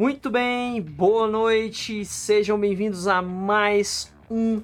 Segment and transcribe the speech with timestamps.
[0.00, 4.62] Muito bem, boa noite, sejam bem-vindos a mais um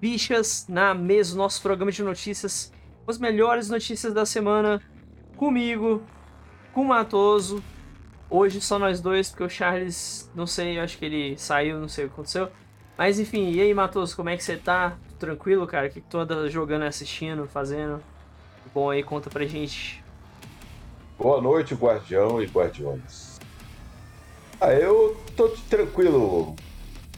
[0.00, 2.72] Bichas na Mesa, nosso programa de notícias,
[3.04, 4.80] as melhores notícias da semana,
[5.36, 6.00] comigo,
[6.72, 7.60] com o Matoso.
[8.30, 12.04] Hoje só nós dois, porque o Charles, não sei, acho que ele saiu, não sei
[12.04, 12.48] o que aconteceu.
[12.96, 14.96] Mas enfim, e aí, Matoso, como é que você tá?
[15.18, 15.88] Tranquilo, cara?
[15.88, 18.00] O que, tu anda jogando, assistindo, fazendo?
[18.72, 20.04] Bom aí, conta pra gente.
[21.18, 23.27] Boa noite, guardião e guardiões.
[24.60, 26.56] Ah, eu tô tranquilo,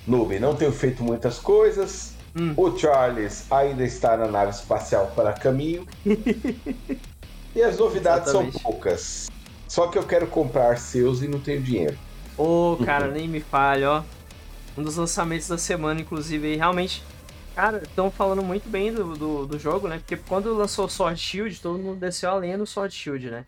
[0.07, 0.39] Noob.
[0.39, 2.15] Não tenho feito muitas coisas.
[2.37, 2.53] Hum.
[2.57, 5.87] O Charles ainda está na nave espacial para caminho.
[7.55, 8.61] e as novidades Exatamente.
[8.61, 9.31] são poucas.
[9.67, 11.97] Só que eu quero comprar seus e não tenho dinheiro.
[12.37, 14.03] Ô, oh, cara, nem me falhe, ó.
[14.77, 17.03] Um dos lançamentos da semana, inclusive, aí, realmente.
[17.55, 19.99] Cara, estão falando muito bem do, do, do, jogo, né?
[19.99, 23.45] Porque quando lançou Sword Shield, todo mundo desceu a lenha no Sword Shield, né?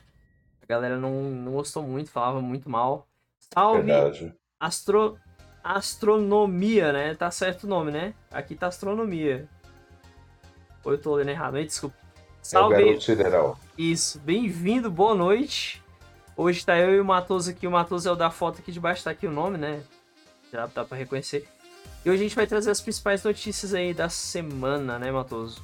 [0.63, 3.07] A galera não, não gostou muito, falava muito mal.
[3.53, 4.35] Salve Verdade.
[4.59, 5.19] Astro...
[5.63, 7.15] Astronomia, né?
[7.15, 8.15] Tá certo o nome, né?
[8.33, 9.49] Aqui tá Astronomia.
[10.83, 11.67] Ou eu tô lendo errado, hein?
[11.67, 11.97] Desculpa.
[12.43, 12.83] Salve.
[12.83, 13.59] É o Sideral.
[13.79, 14.19] Isso.
[14.19, 15.81] Bem-vindo, boa noite.
[16.37, 17.69] Hoje tá eu e o Matoso aqui.
[17.69, 19.83] O Matoso é o da foto aqui debaixo, tá aqui o nome, né?
[20.51, 21.47] Já dá pra reconhecer.
[22.05, 25.63] E hoje a gente vai trazer as principais notícias aí da semana, né, Matoso?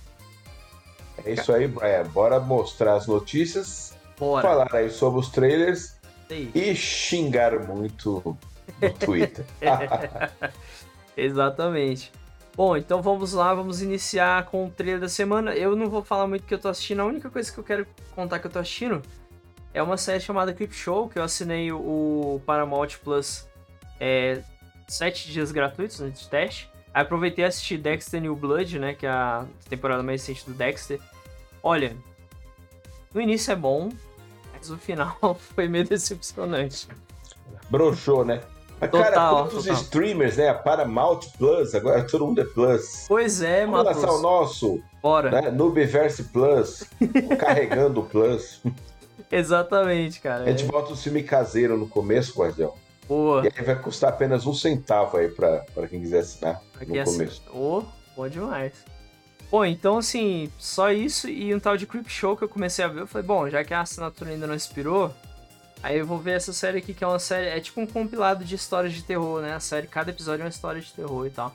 [1.25, 2.05] É isso aí, Brian.
[2.05, 3.97] Bora mostrar as notícias.
[4.17, 4.47] Bora.
[4.47, 5.98] Falar aí sobre os trailers
[6.31, 8.37] e xingar muito
[8.81, 9.45] no Twitter.
[11.17, 12.13] Exatamente.
[12.55, 15.55] Bom, então vamos lá, vamos iniciar com o trailer da semana.
[15.55, 17.87] Eu não vou falar muito que eu tô assistindo, a única coisa que eu quero
[18.15, 19.01] contar que eu tô assistindo
[19.73, 23.47] é uma série chamada Clip Show, que eu assinei o Paramount Plus
[24.01, 24.43] é,
[24.89, 26.69] sete dias gratuitos né, de teste.
[26.93, 30.57] Aí aproveitei e assisti Dexter New Blood, né, que é a temporada mais recente do
[30.57, 30.99] Dexter.
[31.63, 31.97] Olha,
[33.15, 33.91] no início é bom,
[34.59, 35.17] mas o final
[35.55, 36.89] foi meio decepcionante.
[37.71, 38.41] Broxou, né?
[38.81, 39.83] Mas, total, cara, quantos total.
[39.83, 40.49] streamers, né?
[40.49, 43.07] A Paramount Plus, agora todo mundo é Plus.
[43.09, 43.85] Pois é, mano.
[43.85, 44.83] Vamos lançar o nosso.
[45.03, 45.31] Bora.
[45.31, 45.51] Né?
[45.51, 46.85] Nubiverse Plus.
[47.39, 48.63] carregando o Plus.
[49.31, 50.45] Exatamente, cara.
[50.45, 50.67] A gente é.
[50.67, 52.75] bota o filme caseiro no começo, Guardião.
[53.09, 53.45] Boa.
[53.45, 57.05] E aí vai custar apenas um centavo aí pra, pra quem quiser assinar pra no
[57.05, 57.43] começo.
[57.53, 57.85] Ô, oh,
[58.15, 58.73] bom demais.
[59.51, 62.89] Bom, então assim, só isso e um tal de Creep Show que eu comecei a
[62.89, 63.01] ver.
[63.01, 65.15] Eu falei, bom, já que a assinatura ainda não expirou,
[65.83, 67.47] aí eu vou ver essa série aqui, que é uma série.
[67.49, 69.55] É tipo um compilado de histórias de terror, né?
[69.55, 71.55] A série, cada episódio é uma história de terror e tal.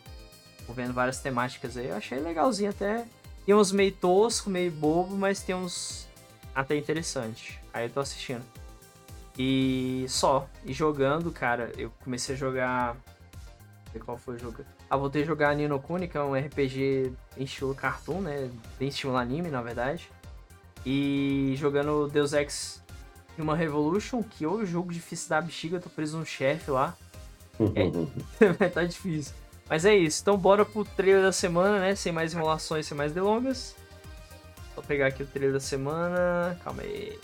[0.65, 1.89] Vou vendo várias temáticas aí.
[1.89, 3.05] Eu achei legalzinho até.
[3.45, 6.07] Tem uns meio tosco, meio bobo, mas tem uns
[6.55, 7.59] até interessante.
[7.73, 8.43] Aí eu tô assistindo.
[9.37, 10.47] E só.
[10.65, 12.95] E jogando, cara, eu comecei a jogar.
[12.95, 14.65] Não sei qual foi o jogo.
[14.93, 18.47] Ah, voltei a jogar Nino Kuni, que é um RPG em estilo cartoon, né?
[18.77, 20.07] Bem estilo anime, na verdade.
[20.85, 22.79] E jogando Deus Ex
[23.35, 26.95] Human Revolution, que é o jogo difícil da bexiga, eu tô preso no chefe lá.
[28.59, 29.33] É, tá difícil.
[29.67, 31.95] Mas é isso, então bora pro trailer da semana, né?
[31.95, 33.75] Sem mais enrolações, sem mais delongas.
[34.75, 36.55] Vou pegar aqui o trailer da semana.
[36.63, 37.19] Calma aí.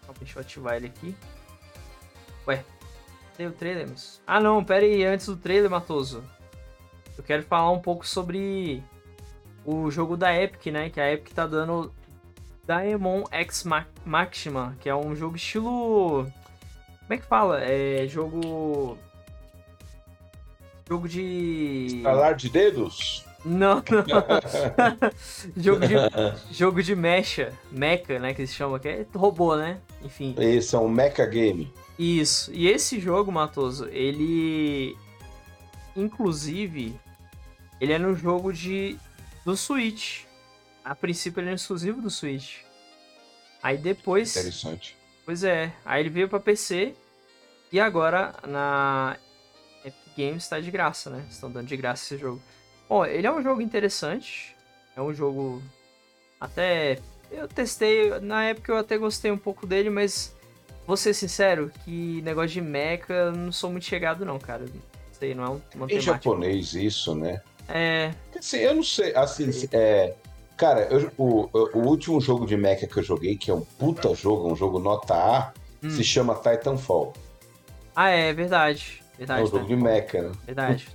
[0.00, 1.14] Calma, deixa eu ativar ele aqui.
[2.48, 2.64] Ué,
[3.36, 4.22] tem o trailer, mas...
[4.26, 6.24] Ah não, pera aí, antes do trailer, Matoso
[7.20, 8.82] eu quero falar um pouco sobre
[9.64, 10.88] o jogo da Epic, né?
[10.88, 11.92] Que a Epic tá dando
[12.66, 13.66] Daemon X
[14.04, 16.26] Maxima, que é um jogo estilo.
[17.00, 17.60] Como é que fala?
[17.62, 18.96] É jogo.
[20.88, 22.00] Jogo de.
[22.02, 23.26] Falar de dedos?
[23.44, 25.12] Não, não.
[25.62, 29.78] jogo, de, jogo de mecha, mecha, né, que se chama, que é robô, né?
[30.02, 30.34] Enfim.
[30.38, 31.70] Esse é um mecha game.
[31.98, 32.50] Isso.
[32.54, 34.96] E esse jogo, Matoso, ele
[35.94, 36.94] inclusive
[37.80, 38.98] ele é no jogo de
[39.44, 40.24] do Switch.
[40.84, 42.62] A princípio ele é exclusivo do Switch.
[43.62, 44.36] Aí depois.
[44.36, 44.96] Interessante.
[45.24, 45.72] Pois é.
[45.84, 46.94] Aí ele veio para PC
[47.72, 49.16] e agora na
[49.84, 51.24] Epic Games está de graça, né?
[51.30, 52.40] Estão dando de graça esse jogo.
[52.88, 54.56] Bom, ele é um jogo interessante.
[54.96, 55.62] É um jogo
[56.40, 56.98] até
[57.30, 60.34] eu testei na época eu até gostei um pouco dele, mas
[60.86, 64.64] vou ser sincero que negócio de mecha não sou muito chegado não, cara.
[65.12, 67.40] Sei, não é um, uma Em japonês isso, né?
[67.72, 68.14] É.
[68.38, 69.14] Assim, eu não sei.
[69.14, 70.14] Assim, é,
[70.56, 74.14] cara, eu, o, o último jogo de mecha que eu joguei, que é um puta
[74.14, 75.52] jogo, um jogo nota A,
[75.82, 75.90] hum.
[75.90, 77.12] se chama Titanfall.
[77.94, 79.00] Ah, é, verdade.
[79.20, 80.32] Verdade, é um jogo de mecha, né?
[80.46, 80.88] Verdade.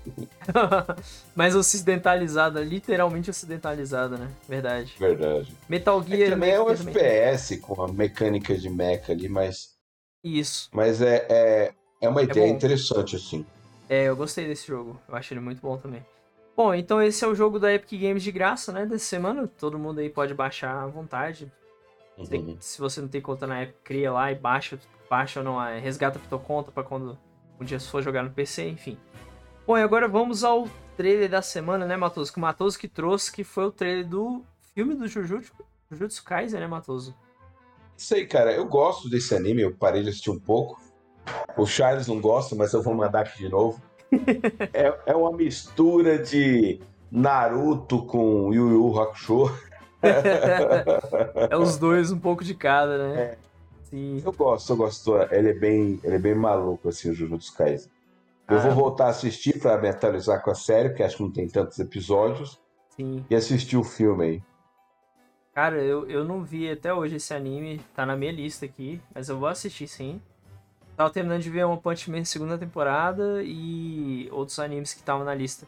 [1.35, 4.31] Mas ocidentalizada, literalmente ocidentalizada, né?
[4.49, 4.95] Verdade.
[4.97, 5.55] Verdade.
[5.69, 6.21] Metal Gear.
[6.21, 9.75] É também é um FPS com a mecânica de mecha ali, mas.
[10.23, 10.69] Isso.
[10.73, 13.45] Mas é, é, é uma é ideia é interessante, assim.
[13.87, 14.99] É, eu gostei desse jogo.
[15.07, 16.03] Eu acho ele muito bom também.
[16.55, 18.85] Bom, então esse é o jogo da Epic Games de graça, né?
[18.85, 19.47] Dessa semana.
[19.47, 21.51] Todo mundo aí pode baixar à vontade.
[22.17, 22.55] Uhum.
[22.59, 24.79] Se você não tem conta na Epic, cria lá e baixa.
[25.09, 27.17] Baixa ou não, é, resgata a tua conta pra quando
[27.59, 28.97] um dia se for jogar no PC, enfim.
[29.67, 32.31] Bom, e agora vamos ao trailer da semana, né, Matoso?
[32.31, 34.43] Que o Matoso que trouxe, que foi o trailer do
[34.73, 35.51] filme do Jujutsu,
[35.91, 37.15] Jujutsu Kaisen, né, Matoso?
[37.97, 38.53] Isso aí, cara.
[38.53, 40.81] Eu gosto desse anime, eu parei de assistir um pouco.
[41.57, 43.81] O Charles não gosta, mas eu vou mandar aqui de novo.
[44.73, 46.79] É, é uma mistura de
[47.11, 49.51] Naruto com Yu Yu Hakusho.
[51.49, 53.21] é os dois um pouco de cada, né?
[53.21, 53.37] É.
[53.83, 54.21] Sim.
[54.25, 55.15] Eu gosto, eu gosto.
[55.31, 57.89] Ele é bem, ele é bem maluco, assim, o Jujutsu Kaisen.
[58.49, 58.59] Eu ah.
[58.59, 61.47] vou voltar a assistir para me atualizar com a série, porque acho que não tem
[61.47, 62.59] tantos episódios.
[62.89, 63.25] Sim.
[63.29, 64.43] E assistir o filme aí.
[65.53, 69.29] Cara, eu, eu não vi até hoje esse anime, tá na minha lista aqui, mas
[69.29, 70.21] eu vou assistir sim.
[70.95, 75.35] Tava terminando de ver One Punch Man segunda temporada e outros animes que estavam na
[75.35, 75.67] lista.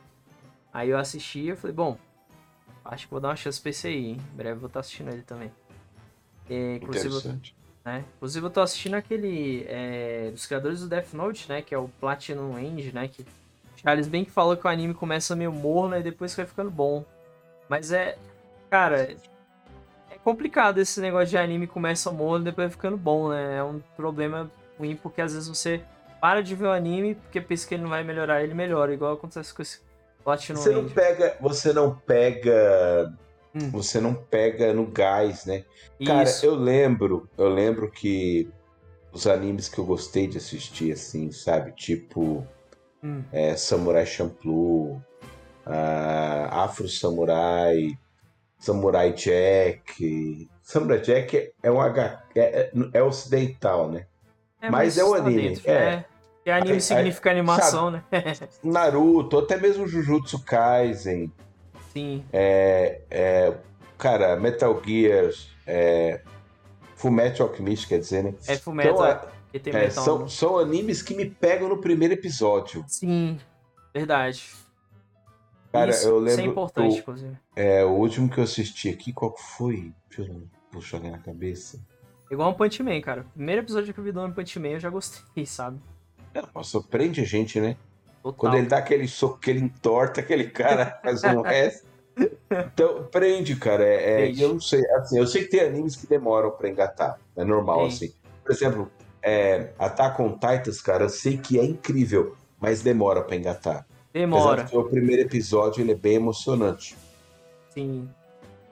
[0.73, 1.97] Aí eu assisti e falei, bom,
[2.85, 4.21] acho que vou dar uma chance pra esse aí, hein?
[4.33, 5.51] Em breve vou estar tá assistindo ele também.
[6.49, 7.41] É, inclusive,
[7.83, 8.05] né?
[8.15, 11.61] Inclusive eu tô assistindo aquele é, dos criadores do Death Note, né?
[11.61, 13.07] Que é o Platinum End, né?
[13.07, 13.25] Que
[13.77, 17.05] Charles bem que falou que o anime começa meio morno e depois vai ficando bom.
[17.69, 18.17] Mas é.
[18.69, 19.15] Cara,
[20.11, 23.57] é complicado esse negócio de anime começa morno e depois vai ficando bom, né?
[23.57, 25.81] É um problema ruim porque às vezes você
[26.19, 29.13] para de ver o anime porque pensa que ele não vai melhorar, ele melhora, igual
[29.13, 29.79] acontece com esse
[30.23, 31.37] Platinum Você não pega.
[31.39, 33.13] Você não pega
[33.57, 33.71] Hum.
[33.71, 35.63] Você não pega no gás, né?
[36.05, 38.47] Cara, eu lembro, eu lembro que
[39.11, 41.71] os animes que eu gostei de assistir, assim, sabe?
[41.71, 42.45] Tipo
[43.03, 43.23] hum.
[43.31, 45.01] é, Samurai Champloo,
[45.65, 47.97] uh, Afro Samurai,
[48.59, 50.47] Samurai Jack.
[50.61, 54.05] Samurai Jack é um H, é, é, é ocidental, né?
[54.61, 55.41] É, mas, mas, é um anime.
[55.49, 55.79] Dentro, é.
[55.79, 56.05] Né?
[56.45, 56.53] é.
[56.53, 58.49] anime significa animação, sabe, né?
[58.63, 61.31] Naruto, até mesmo Jujutsu Kaisen.
[61.93, 62.23] Sim.
[62.31, 63.53] É, é,
[63.97, 65.31] cara, Metal Gear,
[65.65, 66.21] é,
[66.95, 68.33] Fullmetal Alchemist, quer dizer, né?
[68.47, 70.27] É Fullmetal, então, é, é, são, né?
[70.27, 72.83] são animes que me pegam no primeiro episódio.
[72.87, 73.39] Sim,
[73.93, 74.43] verdade.
[75.71, 76.31] Cara, isso, eu lembro.
[76.31, 77.37] Isso é importante, o, inclusive.
[77.55, 79.93] É, o último que eu assisti aqui, qual foi?
[80.09, 81.79] Deixa eu puxar na cabeça.
[82.29, 83.25] Igual um Punch Man, cara.
[83.33, 85.79] Primeiro episódio que eu vi do One Punch Man, eu já gostei, sabe?
[86.33, 87.77] É, surpreende a gente, né?
[88.21, 88.37] Total.
[88.37, 91.87] Quando ele dá aquele soco que ele entorta, aquele cara faz um resto.
[92.49, 93.83] Então, prende, cara.
[93.83, 94.85] É, é eu não sei.
[94.91, 97.19] Assim, eu sei que tem animes que demoram pra engatar.
[97.35, 98.05] É normal, Sim.
[98.05, 98.13] assim.
[98.43, 98.91] Por exemplo,
[99.21, 103.85] é, Attack on Titans, cara, eu sei que é incrível, mas demora pra engatar.
[104.13, 104.67] Demora.
[104.73, 106.97] o primeiro episódio ele é bem emocionante.
[107.69, 108.09] Sim.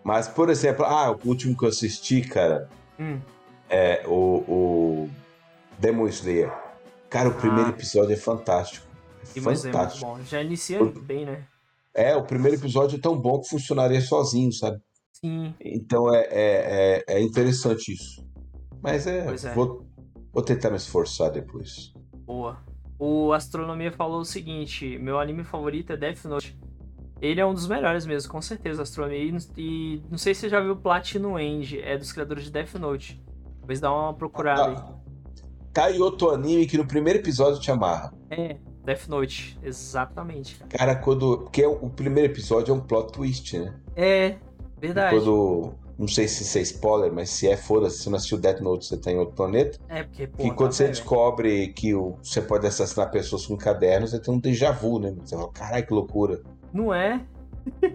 [0.04, 2.70] Mas, por exemplo, ah, o último que eu assisti, cara,
[3.00, 3.20] hum.
[3.76, 5.10] É o, o
[5.78, 6.52] Demon Slayer.
[7.10, 7.72] Cara, o primeiro ah.
[7.72, 8.86] episódio é fantástico.
[9.36, 10.06] É fantástico.
[10.06, 10.24] É bom.
[10.24, 11.46] Já inicia bem, né?
[11.94, 14.80] É, o primeiro episódio é tão bom que funcionaria sozinho, sabe?
[15.14, 15.54] Sim.
[15.60, 18.26] Então é, é, é, é interessante isso.
[18.82, 19.54] Mas é, é.
[19.54, 19.86] Vou,
[20.34, 21.94] vou tentar me esforçar depois.
[22.26, 22.64] Boa.
[22.98, 26.58] O Astronomia falou o seguinte: meu anime favorito é Death Note.
[27.22, 29.20] Ele é um dos melhores mesmo, com certeza, Astronomia.
[29.20, 32.76] E, e não sei se você já viu Platinum End, é dos criadores de Death
[32.76, 33.22] Note.
[33.66, 34.96] Talvez dá uma procurada ah,
[35.76, 35.94] aí.
[35.94, 38.14] Aí outro anime que no primeiro episódio te amarra.
[38.30, 40.60] É, Death Note, exatamente.
[40.60, 41.40] Cara, cara quando.
[41.40, 43.74] Porque é o primeiro episódio é um plot twist, né?
[43.96, 44.36] É,
[44.80, 45.16] verdade.
[45.16, 45.74] E quando.
[45.98, 48.86] Não sei se isso é spoiler, mas se é, foda-se, se não assistiu Death Note,
[48.86, 49.80] você tá em outro planeta.
[49.90, 50.44] É, porque, pô.
[50.44, 54.34] E quando tá você descobre que o, você pode assassinar pessoas com cadernos, você tem
[54.34, 55.16] um déjà vu, né?
[55.24, 56.42] Você fala, caralho, que loucura.
[56.72, 57.26] Não é?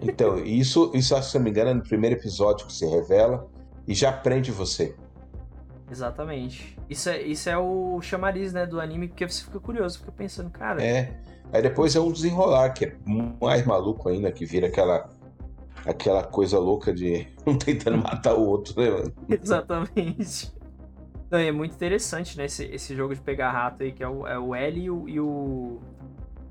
[0.01, 3.47] então, isso, isso, se não me engano, é no primeiro episódio que se revela
[3.87, 4.95] e já prende você.
[5.91, 6.77] Exatamente.
[6.89, 10.49] Isso é, isso é o chamariz, né, do anime, porque você fica curioso, fica pensando,
[10.49, 10.81] cara.
[10.81, 11.19] É.
[11.51, 12.95] Aí depois é um desenrolar, que é
[13.41, 15.09] mais maluco ainda, que vira aquela
[15.85, 19.13] aquela coisa louca de um tentando matar o outro, né, mano?
[19.27, 20.53] Exatamente.
[21.29, 24.25] Não, é muito interessante, né, esse, esse jogo de pegar rato aí, que é o,
[24.25, 25.79] é o L e o, e o,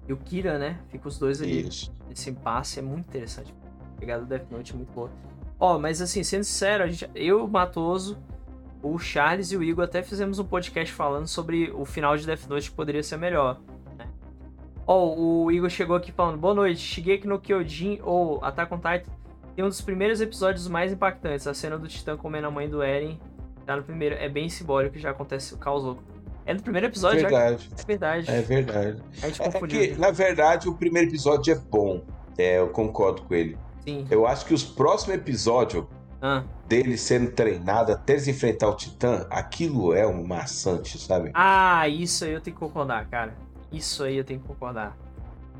[0.08, 0.78] e o Kira, né?
[0.88, 1.66] Fica os dois ali.
[1.66, 1.94] Isso.
[2.10, 3.54] Esse impasse é muito interessante.
[3.96, 5.10] A pegada do Death Note é muito boa.
[5.58, 8.18] Ó, mas assim, sendo sincero, a gente, eu, Matoso,
[8.82, 12.46] o Charles e o Igor até fizemos um podcast falando sobre o final de Death
[12.48, 13.60] Note que poderia ser melhor.
[13.96, 14.06] Né?
[14.86, 19.20] Oh, o Igor chegou aqui falando: Boa noite, Shigeki no Kyojin ou Attack on Titan
[19.60, 21.46] tem um dos primeiros episódios mais impactantes.
[21.46, 23.20] A cena do Titã comendo a mãe do Eren
[23.66, 24.14] tá no primeiro.
[24.14, 25.98] É bem simbólico, já acontece, causou.
[26.46, 27.68] É no primeiro episódio, verdade.
[27.68, 27.82] Já...
[27.82, 28.30] É verdade.
[28.30, 29.02] É verdade.
[29.22, 32.02] A gente é que, na verdade, o primeiro episódio é bom.
[32.38, 33.58] É, eu concordo com ele.
[33.84, 34.06] Sim.
[34.10, 35.84] Eu acho que os próximos episódios
[36.20, 36.42] ah.
[36.66, 41.30] dele sendo treinado até eles enfrentar o Titã, aquilo é um maçante, sabe?
[41.34, 43.34] Ah, isso aí eu tenho que concordar, cara.
[43.72, 44.96] Isso aí eu tenho que concordar.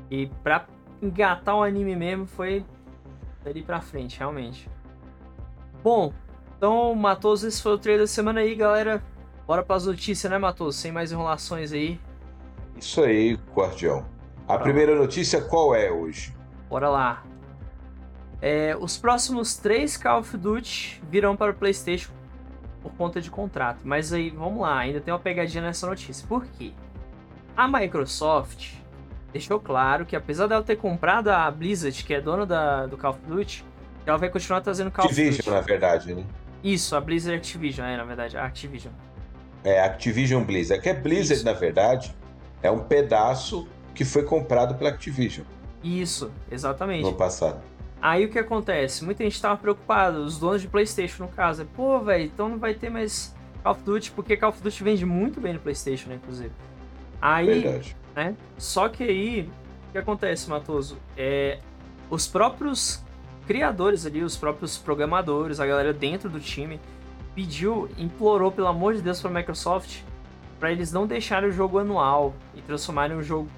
[0.09, 0.65] E pra
[1.01, 2.65] engatar o anime mesmo foi
[3.43, 4.69] dali pra frente, realmente.
[5.83, 6.13] Bom,
[6.57, 9.01] então, Matoso, esse foi o trailer da semana aí, galera.
[9.47, 10.77] Bora pras notícias, né, Matoso?
[10.77, 11.99] Sem mais enrolações aí.
[12.77, 14.05] Isso aí, Guardião.
[14.47, 16.33] A primeira notícia qual é hoje?
[16.69, 17.23] Bora lá.
[18.41, 22.11] É, os próximos três Call of Duty virão para o PlayStation
[22.81, 23.81] por conta de contrato.
[23.83, 26.25] Mas aí, vamos lá, ainda tem uma pegadinha nessa notícia.
[26.27, 26.71] Por quê?
[27.55, 28.73] A Microsoft
[29.31, 33.11] deixou claro que apesar dela ter comprado a Blizzard, que é dona da, do Call
[33.11, 33.63] of Duty,
[34.05, 35.51] ela vai continuar trazendo Call Activision, of Duty.
[35.51, 36.25] na verdade, né?
[36.63, 38.93] Isso, a Blizzard Activision, é, na verdade, a Activision.
[39.63, 40.81] É, Activision Blizzard.
[40.81, 41.45] Que é Blizzard, Isso.
[41.45, 42.15] na verdade,
[42.63, 45.45] é um pedaço que foi comprado pela Activision.
[45.83, 47.03] Isso, exatamente.
[47.03, 47.61] No passado.
[48.01, 49.05] Aí o que acontece?
[49.05, 51.61] Muita gente tava preocupada, os donos de PlayStation no caso.
[51.61, 54.83] É, Pô, velho, então não vai ter mais Call of Duty, porque Call of Duty
[54.83, 56.51] vende muito bem no PlayStation, né, inclusive.
[57.21, 57.95] Aí, Verdade.
[58.15, 58.35] né?
[58.57, 59.49] Só que aí,
[59.89, 60.97] o que acontece, Matoso?
[61.15, 61.59] É,
[62.09, 63.03] os próprios
[63.45, 66.79] criadores ali, os próprios programadores, a galera dentro do time,
[67.35, 70.01] pediu, implorou, pelo amor de Deus, para a Microsoft
[70.61, 73.49] para eles não deixarem o jogo anual e transformarem o jogo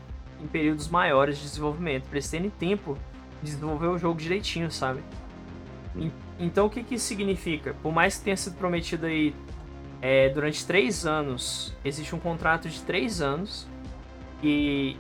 [0.42, 2.98] em períodos maiores de desenvolvimento, para eles terem tempo
[3.44, 5.04] desenvolver o jogo direitinho, sabe?
[6.40, 7.76] Então o que, que isso significa?
[7.82, 9.36] Por mais que tenha sido prometido aí
[10.02, 13.68] é, durante três anos, existe um contrato de três anos
[14.42, 14.98] e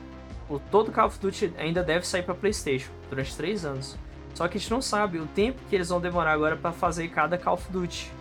[0.50, 3.98] o todo Call of Duty ainda deve sair para PlayStation durante três anos.
[4.34, 7.08] Só que a gente não sabe o tempo que eles vão demorar agora para fazer
[7.10, 8.12] cada Call of Duty.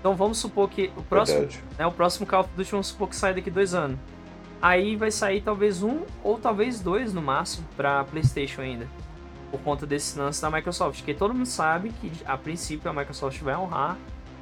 [0.00, 3.16] Então vamos supor que o próximo, né, o próximo Call of Duty vamos supor que
[3.16, 3.98] sai daqui dois anos.
[4.60, 8.88] Aí vai sair talvez um ou talvez dois no máximo para PlayStation ainda,
[9.50, 13.40] por conta desse lance da Microsoft, que todo mundo sabe que a princípio a Microsoft
[13.40, 13.96] vai honrar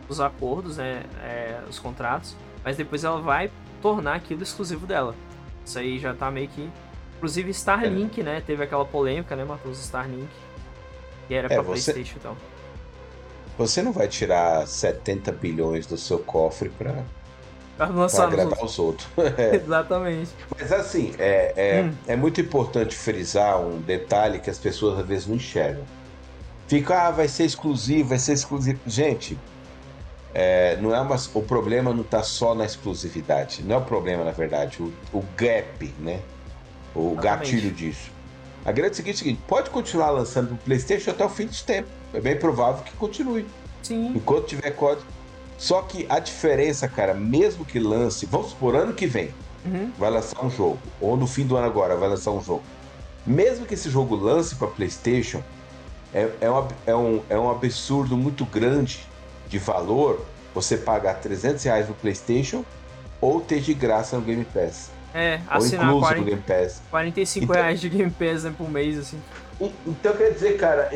[0.09, 5.15] os acordos, né, é, os contratos, mas depois ela vai tornar aquilo exclusivo dela.
[5.65, 6.71] Isso aí já tá meio que,
[7.17, 8.25] inclusive Starlink, é.
[8.25, 10.29] né, teve aquela polêmica, né, matou os Starlink,
[11.27, 11.93] que era é, para você...
[11.93, 12.37] PlayStation então.
[13.57, 17.05] Você não vai tirar 70 bilhões do seu cofre pra,
[17.77, 19.09] pra, pra agradar os outros.
[19.39, 19.57] é.
[19.57, 20.31] Exatamente.
[20.59, 21.95] Mas assim, é, é, hum.
[22.07, 25.85] é, muito importante frisar um detalhe que as pessoas às vezes não enxergam.
[26.67, 28.79] Fica, ah, vai ser exclusivo, vai ser exclusivo.
[28.87, 29.39] Gente,
[30.33, 33.63] é, não é uma, o problema não está só na exclusividade.
[33.63, 36.21] Não é o problema, na verdade, o, o gap, né?
[36.95, 37.23] O Exatamente.
[37.23, 38.11] gatilho disso.
[38.65, 41.63] A grande seguinte é o seguinte: pode continuar lançando o PlayStation até o fim de
[41.63, 41.89] tempo.
[42.13, 43.47] É bem provável que continue.
[43.83, 44.13] Sim.
[44.15, 45.07] Enquanto tiver código.
[45.57, 49.31] Só que a diferença, cara, mesmo que lance, vamos supor, ano que vem,
[49.65, 49.91] uhum.
[49.99, 52.63] vai lançar um jogo, ou no fim do ano agora vai lançar um jogo.
[53.27, 55.43] Mesmo que esse jogo lance para PlayStation,
[56.13, 59.07] é, é, um, é, um, é um absurdo muito grande
[59.49, 62.65] de valor você pagar 300 reais no PlayStation
[63.21, 64.91] ou ter de graça no Game Pass.
[65.15, 66.83] É, assinar 40, no Game Pass.
[66.91, 69.21] 45 então, reais de Game Pass né, por mês, assim.
[69.87, 70.91] Então quer dizer, cara,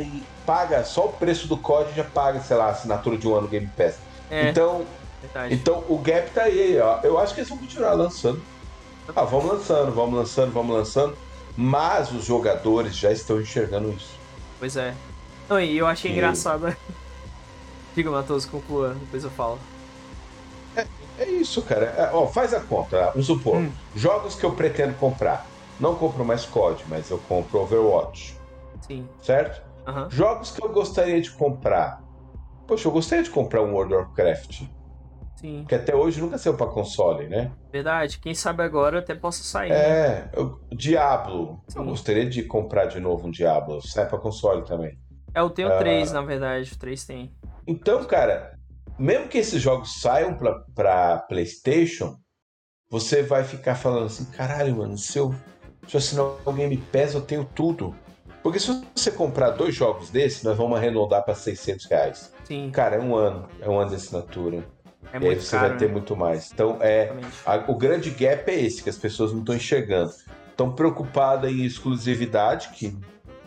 [0.45, 3.49] paga só o preço do código já paga, sei lá, a assinatura de um ano
[3.49, 3.97] Game Pass.
[4.31, 4.85] É, então,
[5.21, 5.55] verdade.
[5.55, 7.01] então o gap tá aí, ó.
[7.03, 8.43] Eu acho que eles vão continuar lançando.
[9.15, 11.17] Ah, vamos lançando, vamos lançando, vamos lançando.
[11.57, 14.19] Mas os jogadores já estão enxergando isso.
[14.59, 14.95] Pois é.
[15.49, 16.15] Não, e eu achei e...
[16.15, 16.77] engraçado.
[17.95, 19.59] Diga, Matoso, conclua, depois eu falo.
[21.19, 21.87] É isso, cara.
[21.87, 23.11] É, ó, faz a conta.
[23.11, 23.73] Vamos supor, hum.
[23.97, 25.47] jogos que eu pretendo comprar.
[25.81, 28.37] Não compro mais COD, mas eu compro Overwatch.
[28.87, 29.09] Sim.
[29.23, 29.61] Certo?
[29.87, 30.11] Uhum.
[30.11, 32.03] Jogos que eu gostaria de comprar.
[32.69, 34.65] Poxa, eu gostaria de comprar um World of Warcraft.
[35.37, 35.65] Sim.
[35.67, 37.51] Que até hoje nunca saiu para console, né?
[37.73, 38.19] Verdade.
[38.19, 39.71] Quem sabe agora até possa sair.
[39.71, 40.31] É, né?
[40.35, 41.63] eu, Diablo.
[41.67, 41.79] Sim.
[41.79, 43.81] Eu gostaria de comprar de novo um Diablo.
[43.81, 44.99] Sai para console também.
[45.35, 45.79] É, eu tenho uh...
[45.79, 46.71] três, na verdade.
[46.71, 47.33] O três tem.
[47.67, 48.59] Então, cara,
[48.99, 50.37] mesmo que esses jogos saiam
[50.75, 52.19] para PlayStation,
[52.91, 55.35] você vai ficar falando assim: caralho, mano, se eu,
[55.87, 57.95] se eu assinar o Game Pass, eu tenho tudo.
[58.43, 62.33] Porque se você comprar dois jogos desses, nós vamos arredondar para 600 reais.
[62.45, 62.71] Sim.
[62.71, 64.65] Cara, é um ano, é um ano de assinatura.
[65.13, 65.93] É e muito aí você caro, vai ter né?
[65.93, 66.53] muito mais.
[66.53, 67.13] Então, é
[67.45, 70.13] a, o grande gap é esse, que as pessoas não estão enxergando.
[70.51, 72.97] Estão preocupadas em exclusividade, que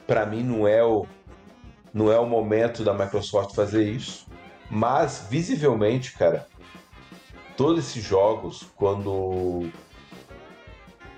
[0.07, 1.05] para mim não é o
[1.93, 4.25] não é o momento da Microsoft fazer isso.
[4.69, 6.47] Mas, visivelmente, cara,
[7.57, 9.69] todos esses jogos, quando,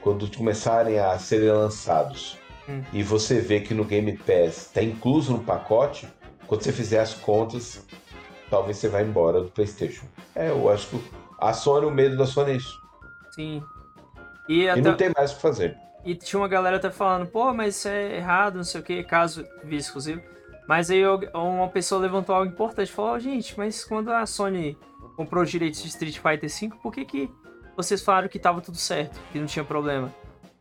[0.01, 2.82] quando começarem a serem lançados hum.
[2.91, 6.08] e você vê que no Game Pass está incluso no pacote,
[6.48, 7.86] quando você fizer as contas,
[8.50, 10.05] talvez você vá embora do PlayStation.
[10.36, 11.01] É, eu acho que
[11.39, 12.82] a Sony, o medo da Sony é isso.
[13.32, 13.63] Sim.
[14.48, 14.79] E, até...
[14.79, 15.77] e não tem mais o que fazer.
[16.05, 19.03] E tinha uma galera até falando, pô, mas isso é errado, não sei o que,
[19.03, 20.22] caso vi exclusivo.
[20.67, 21.01] Mas aí
[21.34, 24.77] uma pessoa levantou algo importante falou: gente, mas quando a Sony
[25.15, 27.29] comprou os direitos de Street Fighter V, por que, que
[27.75, 30.13] vocês falaram que tava tudo certo, que não tinha problema?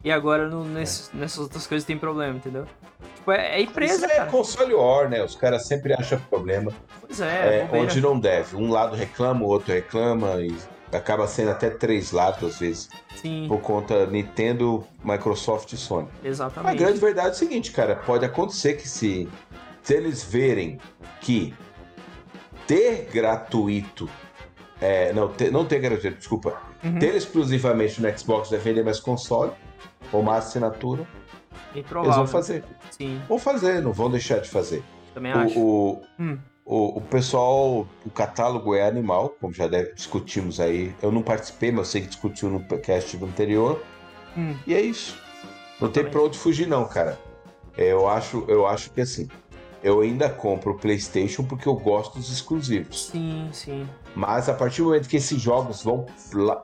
[0.04, 1.21] E agora no, nesse, é.
[1.21, 2.66] nessas outras coisas tem problema, entendeu?
[3.16, 5.23] Tipo, é, é empresa, Isso é console war, né?
[5.23, 6.73] Os caras sempre acham problema.
[7.00, 8.56] Pois é, é onde não deve.
[8.56, 10.40] Um lado reclama, o outro reclama.
[10.40, 10.54] E
[10.97, 12.88] acaba sendo até três lados às vezes.
[13.16, 13.47] Sim.
[13.49, 16.09] Por conta Nintendo, Microsoft e Sony.
[16.23, 16.73] Exatamente.
[16.73, 19.28] A grande verdade é o seguinte, cara, pode acontecer que se,
[19.82, 20.78] se eles verem
[21.21, 21.54] que
[22.66, 24.09] ter gratuito,
[24.80, 26.99] é, não, ter, não ter gratuito, desculpa, uhum.
[26.99, 29.52] ter exclusivamente no Xbox vai vender mais console,
[30.12, 31.06] ou mais assinatura,
[31.75, 32.64] eles vão fazer.
[32.90, 33.21] Sim.
[33.28, 34.82] Vão fazer, não vão deixar de fazer.
[35.14, 35.59] Também acho.
[35.59, 36.38] O, hum.
[36.64, 40.94] o, o, pessoal, o catálogo é animal, como já deve, discutimos aí.
[41.02, 43.82] Eu não participei, mas eu sei que discutiu no cast anterior.
[44.37, 44.54] Hum.
[44.66, 45.21] E é isso.
[45.80, 47.18] Não tem pra onde fugir, não, cara.
[47.76, 49.28] É, eu acho, eu acho que assim.
[49.82, 53.09] Eu ainda compro o PlayStation porque eu gosto dos exclusivos.
[53.09, 53.88] Sim, sim.
[54.14, 56.06] Mas a partir do momento que esses jogos vão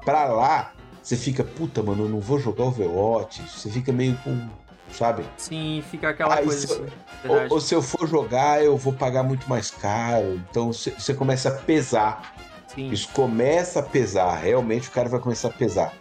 [0.04, 0.72] pra lá,
[1.08, 3.40] você fica, puta, mano, eu não vou jogar Overwatch.
[3.48, 4.46] Você fica meio com
[4.92, 5.24] sabe?
[5.38, 6.86] Sim, fica aquela Aí coisa se assim.
[7.26, 10.34] ou, ou, se eu for jogar, eu vou pagar muito mais caro.
[10.50, 12.34] Então você começa a pesar.
[12.66, 12.90] Sim.
[12.90, 14.34] Isso começa a pesar.
[14.36, 15.94] Realmente o cara vai começar a pesar.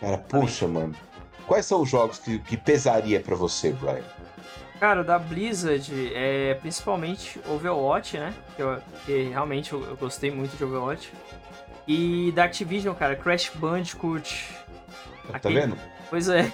[0.00, 0.94] Cara, puxa, mano.
[1.46, 4.00] Quais são os jogos que, que pesaria para você, Brian?
[4.80, 8.32] Cara, da Blizzard, é principalmente Overwatch, né?
[8.56, 11.12] Que, eu, que realmente eu, eu, gostei muito de Overwatch.
[11.86, 14.48] E da Activision, cara, Crash Bandicoot.
[15.28, 15.60] Tá Aquele...
[15.60, 15.78] vendo?
[16.08, 16.50] Pois é.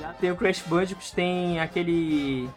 [0.00, 2.48] Já tem o Crash Bandicoot, tem aquele.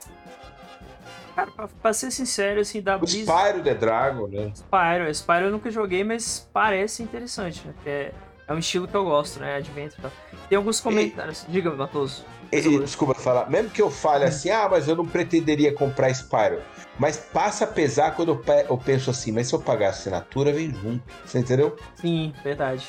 [1.36, 3.26] Cara, pra, pra, ser sincero, assim, da Blizzard...
[3.26, 4.52] Spyro the Dragon, né?
[4.56, 7.74] Spyro, Spyro eu nunca joguei, mas parece interessante, né?
[7.86, 8.12] É,
[8.48, 9.58] é um estilo que eu gosto, né?
[9.58, 10.12] Adventure e tal.
[10.50, 11.44] Tem alguns comentários.
[11.48, 11.52] E...
[11.52, 12.26] Diga, Matoso.
[12.52, 14.28] E, desculpa falar, mesmo que eu fale hum.
[14.28, 16.62] assim, ah, mas eu não pretenderia comprar Spyro.
[17.00, 20.52] Mas passa a pesar quando eu, eu penso assim, mas se eu pagar a assinatura,
[20.52, 21.04] vem junto.
[21.26, 21.76] Você entendeu?
[21.96, 22.88] Sim, verdade.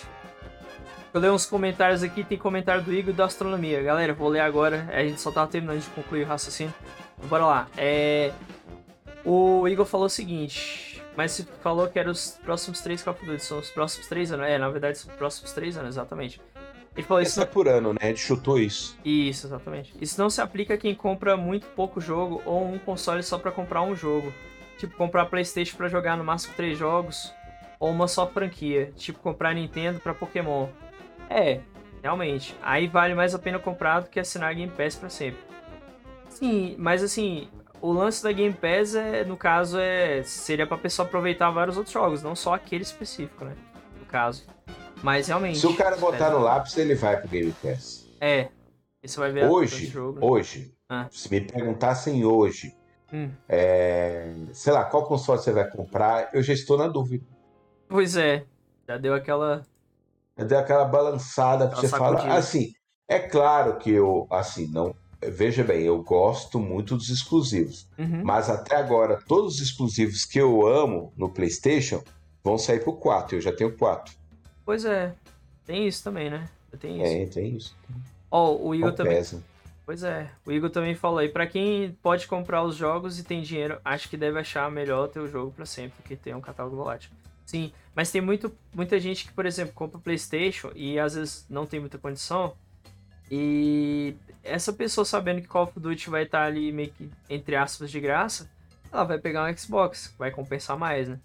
[1.13, 3.83] Eu leio uns comentários aqui, tem comentário do Igor da Astronomia.
[3.83, 4.89] Galera, vou ler agora.
[4.93, 6.73] A gente só tava terminando de concluir o raciocínio.
[7.25, 7.69] Bora lá.
[7.77, 8.33] É...
[9.25, 11.03] O Igor falou o seguinte.
[11.17, 13.43] Mas você falou que eram os próximos três Call of Duty.
[13.43, 14.47] São os próximos três anos.
[14.47, 16.41] É, na verdade, são os próximos três anos, exatamente.
[16.99, 17.41] Ele falou isso.
[17.41, 17.99] É por ano, né?
[18.03, 18.99] A gente chutou isso.
[19.05, 19.95] Isso, exatamente.
[20.01, 23.53] Isso não se aplica a quem compra muito pouco jogo ou um console só para
[23.53, 24.35] comprar um jogo.
[24.79, 27.33] Tipo, comprar PlayStation para jogar no máximo três jogos.
[27.79, 28.93] Ou uma só franquia.
[28.97, 30.67] Tipo, comprar Nintendo para Pokémon.
[31.31, 31.61] É,
[32.03, 32.57] realmente.
[32.61, 35.39] Aí vale mais a pena comprar do que assinar Game Pass para sempre.
[36.29, 37.49] Sim, mas assim,
[37.81, 41.93] o lance da Game Pass é, no caso, é seria pra pessoa aproveitar vários outros
[41.93, 43.55] jogos, não só aquele específico, né?
[44.01, 44.45] No caso.
[45.03, 45.59] Mas realmente.
[45.59, 48.07] Se o cara botar no lápis, ele vai pro Game Pass.
[48.21, 48.49] É.
[49.03, 50.19] Você vai ver hoje, jogo?
[50.21, 51.07] Hoje, ah.
[51.11, 52.75] se me perguntassem hoje,
[53.13, 53.31] hum.
[53.49, 57.25] é, sei lá, qual console você vai comprar, eu já estou na dúvida.
[57.89, 58.45] Pois é.
[58.87, 59.65] Já deu aquela
[60.45, 62.31] deu aquela balançada para você falar.
[62.33, 62.73] Assim,
[63.09, 64.95] é claro que eu, assim, não.
[65.21, 67.89] Veja bem, eu gosto muito dos exclusivos.
[67.99, 68.23] Uhum.
[68.23, 72.03] Mas até agora, todos os exclusivos que eu amo no PlayStation
[72.45, 73.37] vão sair pro 4.
[73.37, 74.15] Eu já tenho 4.
[74.69, 75.15] Pois é.
[75.65, 76.47] Tem isso também, né?
[76.79, 77.15] Tem isso.
[77.15, 77.75] É, tem isso.
[78.31, 79.17] Ó, oh, o Igor também.
[79.17, 79.43] Pesa.
[79.87, 83.41] Pois é, o Igor também falou aí, para quem pode comprar os jogos e tem
[83.41, 86.77] dinheiro, acho que deve achar melhor ter o jogo para sempre, porque tem um catálogo
[86.77, 87.11] volátil.
[87.47, 91.65] Sim, mas tem muito, muita gente que, por exemplo, compra PlayStation e às vezes não
[91.65, 92.53] tem muita condição.
[93.31, 97.91] E essa pessoa sabendo que Call of Duty vai estar ali meio que, entre aspas,
[97.91, 98.51] de graça,
[98.93, 101.19] ela vai pegar um Xbox, vai compensar mais, né?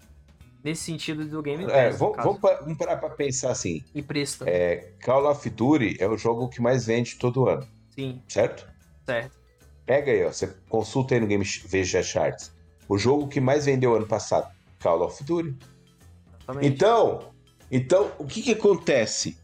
[0.64, 1.76] Nesse sentido do Game é, Pass.
[1.76, 3.84] É, vamos, vamos, parar pra pensar assim.
[3.94, 4.54] E preço também.
[4.54, 7.68] É, Call of Duty é o jogo que mais vende todo ano.
[7.90, 8.22] Sim.
[8.26, 8.66] Certo?
[9.04, 9.38] Certo.
[9.84, 10.32] Pega aí, ó.
[10.32, 12.50] Você consulta aí no Game Veja Charts.
[12.88, 14.50] O jogo que mais vendeu ano passado,
[14.82, 15.54] Call of Duty.
[16.40, 16.66] Exatamente.
[16.66, 17.34] Então,
[17.70, 19.36] então, o que que acontece?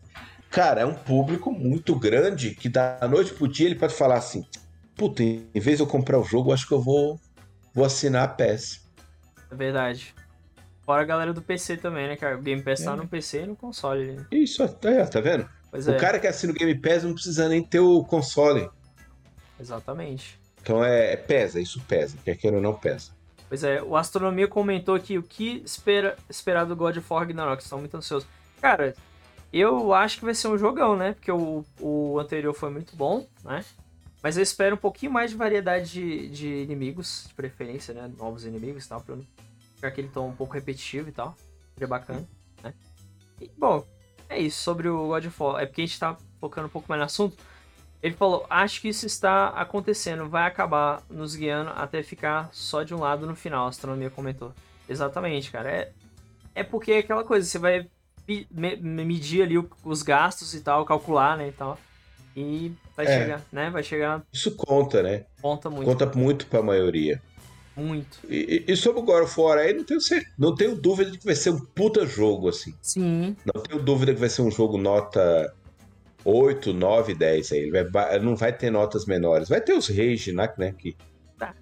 [0.51, 4.47] Cara, é um público muito grande que da noite pro dia ele pode falar assim:
[4.97, 7.21] puta, em vez de eu comprar o jogo, acho que eu vou,
[7.75, 8.89] vou assinar a PS.
[9.51, 10.15] É verdade.
[10.91, 12.37] Fora a galera do PC também, né, cara?
[12.37, 12.97] O Game Pass tá é.
[12.97, 14.11] tá no PC e no console.
[14.11, 14.27] Né?
[14.33, 15.49] Isso, é, tá vendo?
[15.71, 15.97] Pois o é.
[15.97, 18.69] cara que assina o Game Pass não precisa nem ter o console.
[19.61, 20.37] Exatamente.
[20.61, 22.19] Então é, é pesa, isso pesa.
[22.25, 23.13] Quer queira ou não pesa.
[23.49, 27.63] Pois é, o Astronomia comentou aqui o que espera, esperar do God of War Ragnarok,
[27.63, 28.29] estão muito ansiosos.
[28.61, 28.93] Cara,
[29.53, 31.13] eu acho que vai ser um jogão, né?
[31.13, 33.65] Porque o, o anterior foi muito bom, né?
[34.21, 38.11] Mas eu espero um pouquinho mais de variedade de, de inimigos, de preferência, né?
[38.19, 39.40] Novos inimigos e tal, pra ficar
[39.89, 41.35] aquele tom um pouco repetitivo e tal.
[41.75, 42.27] Seria bacana,
[42.63, 42.75] né?
[43.41, 43.85] E, bom,
[44.29, 45.63] é isso sobre o God of War.
[45.63, 47.37] É porque a gente tá focando um pouco mais no assunto.
[48.03, 52.95] Ele falou: Acho que isso está acontecendo, vai acabar nos guiando até ficar só de
[52.95, 53.67] um lado no final.
[53.67, 54.53] A astronomia comentou.
[54.89, 55.71] Exatamente, cara.
[55.71, 55.93] É,
[56.55, 57.89] é porque é aquela coisa, você vai
[58.81, 61.79] medir ali os gastos e tal, calcular, né, e tal.
[62.37, 63.19] E vai é.
[63.19, 63.71] chegar, né?
[63.71, 64.23] Vai chegar.
[64.33, 65.25] Isso conta, né?
[65.43, 65.87] Conta muito.
[65.87, 67.21] Conta muito pra maioria.
[67.81, 68.19] Muito.
[68.29, 70.01] E, e sobre o God of War aí, não tenho,
[70.39, 72.75] não tenho dúvida de que vai ser um puta jogo, assim.
[72.83, 73.35] Sim.
[73.45, 75.55] Não tenho dúvida que vai ser um jogo nota
[76.25, 77.59] 8, 9, 10 aí.
[77.59, 79.49] Ele vai, não vai ter notas menores.
[79.49, 80.75] Vai ter os Rage, né?
[80.77, 80.95] Que...
[81.39, 81.55] Tá.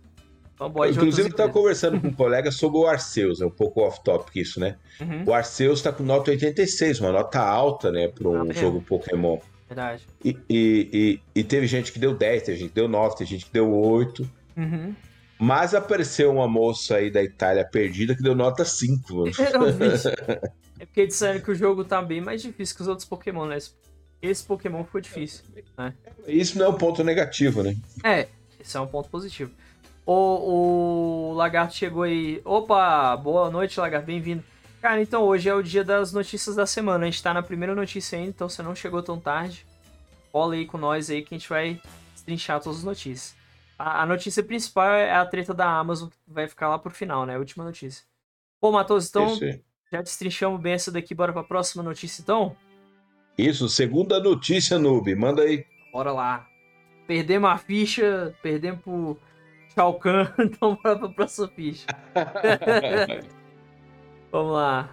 [0.90, 4.58] Inclusive, eu estava conversando com um colega sobre o Arceus, é um pouco off-topic isso,
[4.58, 4.76] né?
[5.00, 5.24] Uhum.
[5.26, 9.38] O Arceus está com nota 86, uma nota alta, né, para um ah, jogo Pokémon.
[9.68, 10.04] Verdade.
[10.24, 13.30] E, e, e, e, teve gente que deu 10, teve gente que deu 9, teve
[13.30, 14.28] gente que deu 8.
[14.56, 14.94] Uhum.
[15.38, 19.28] Mas apareceu uma moça aí da Itália perdida que deu nota 5.
[20.80, 23.58] é porque disseram que o jogo tá bem mais difícil que os outros Pokémon, né?
[24.20, 25.44] Esse Pokémon foi difícil.
[25.76, 25.94] Né?
[26.26, 27.76] Isso não é um ponto negativo, né?
[28.02, 28.26] É,
[28.58, 29.52] esse é um ponto positivo.
[30.04, 32.40] O, o Lagarto chegou aí.
[32.44, 34.42] Opa, boa noite, Lagarto, bem-vindo.
[34.80, 37.04] Cara, então hoje é o dia das notícias da semana.
[37.04, 39.64] A gente tá na primeira notícia ainda, então você não chegou tão tarde.
[40.32, 41.80] Cola aí com nós aí que a gente vai
[42.24, 43.37] trinchar todas as notícias.
[43.78, 47.24] A, a, notícia principal é a treta da Amazon, que vai ficar lá pro final,
[47.24, 47.36] né?
[47.36, 48.04] A última notícia.
[48.60, 49.38] Pô, Matos, então
[49.90, 52.56] já destrinchamos bem essa daqui, bora pra próxima notícia então?
[53.38, 55.64] Isso, segunda notícia, Noob, manda aí.
[55.92, 56.46] Bora lá.
[57.06, 59.16] Perdemos a ficha, perdemos pro
[59.74, 61.86] Shao Kahn, então bora pra próxima ficha.
[64.32, 64.90] Vamos lá.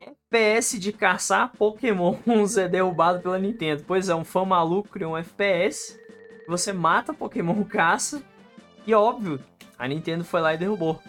[0.00, 3.84] FPS de caçar Pokémons é derrubado pela Nintendo.
[3.86, 5.98] Pois é, um fã maluco criou um FPS
[6.48, 8.22] você mata Pokémon caça
[8.86, 9.38] e óbvio,
[9.78, 11.00] a Nintendo foi lá e derrubou.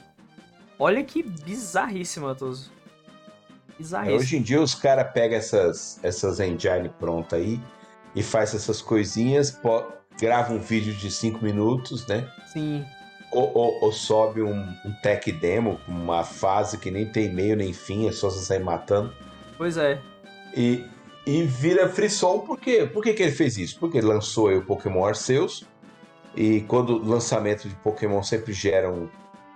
[0.77, 2.71] Olha que bizarríssimo, Atoso.
[3.77, 4.17] Bizarríssimo.
[4.17, 7.59] É, hoje em dia os caras pegam essas, essas engine pronta aí
[8.13, 9.57] e faz essas coisinhas,
[10.19, 12.29] grava um vídeo de 5 minutos, né?
[12.51, 12.85] Sim.
[13.31, 17.71] Ou, ou, ou, sobe um, um tech demo uma fase que nem tem meio nem
[17.71, 19.13] fim, é só você sair matando.
[19.57, 20.01] Pois é.
[20.57, 20.83] E,
[21.25, 22.89] e vira frisson, por quê?
[22.91, 23.79] Por que, que ele fez isso?
[23.79, 25.65] Porque ele lançou aí o Pokémon Arceus,
[26.35, 29.09] e quando o lançamento de Pokémon sempre gera um,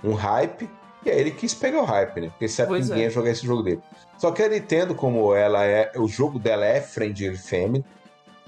[0.04, 0.69] um hype,
[1.06, 2.30] e aí ele quis pegar o hype, né?
[2.30, 3.08] Porque sabe pois que ninguém é.
[3.08, 3.82] ia jogar esse jogo dele.
[4.17, 5.91] Só que a Nintendo, como ela é.
[5.97, 7.84] O jogo dela é friendly family,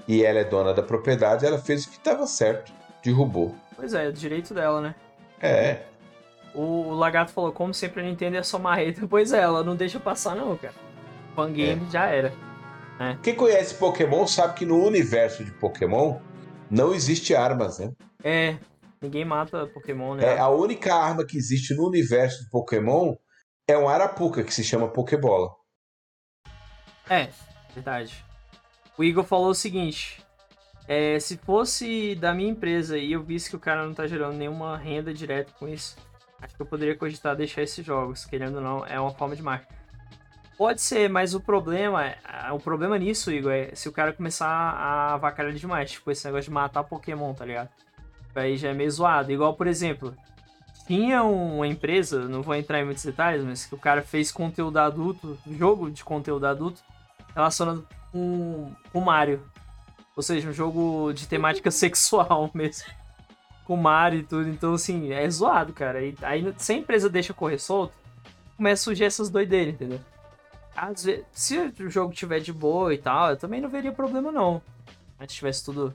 [0.08, 3.54] e ela é dona da propriedade, ela fez o que estava certo, derrubou.
[3.74, 4.94] Pois é, é direito dela, né?
[5.40, 5.82] É.
[6.54, 9.04] O, o Lagarto falou, como sempre a Nintendo é só marreta.
[9.08, 10.74] Pois é, ela não deixa passar não, cara.
[11.34, 11.90] Fangame é.
[11.90, 12.32] já era.
[12.98, 13.16] É.
[13.22, 16.18] Quem conhece Pokémon sabe que no universo de Pokémon
[16.70, 17.92] não existe armas, né?
[18.24, 18.58] É,
[19.00, 20.34] ninguém mata Pokémon, né?
[20.34, 23.14] É, a única arma que existe no universo de Pokémon
[23.68, 25.50] é um Arapuca, que se chama Pokébola.
[27.08, 27.28] É,
[27.74, 28.24] verdade.
[28.96, 30.24] O Igor falou o seguinte:
[30.88, 34.36] é, se fosse da minha empresa e eu visse que o cara não tá gerando
[34.36, 35.96] nenhuma renda direta com isso,
[36.40, 39.42] acho que eu poderia cogitar deixar esses jogos, querendo ou não, é uma forma de
[39.42, 39.75] marketing.
[40.56, 44.48] Pode ser, mas o problema, é, o problema nisso, Igor, é se o cara começar
[44.48, 47.68] a avacalhar demais, tipo esse negócio de matar Pokémon, tá ligado?
[48.34, 49.30] Aí já é meio zoado.
[49.30, 50.14] Igual, por exemplo,
[50.86, 54.78] tinha uma empresa, não vou entrar em muitos detalhes, mas que o cara fez conteúdo
[54.78, 56.82] adulto, jogo de conteúdo adulto,
[57.34, 59.42] relacionado com o Mario.
[60.14, 62.86] Ou seja, um jogo de temática sexual mesmo.
[63.64, 64.48] Com Mario e tudo.
[64.48, 66.02] Então, assim, é zoado, cara.
[66.02, 67.94] E aí, se a empresa deixa correr solto,
[68.56, 70.00] começa a surgir essas doideiras, entendeu?
[70.76, 74.30] Às vezes, se o jogo tiver de boa e tal, eu também não veria problema
[74.30, 74.60] não.
[75.20, 75.94] Se tivesse tudo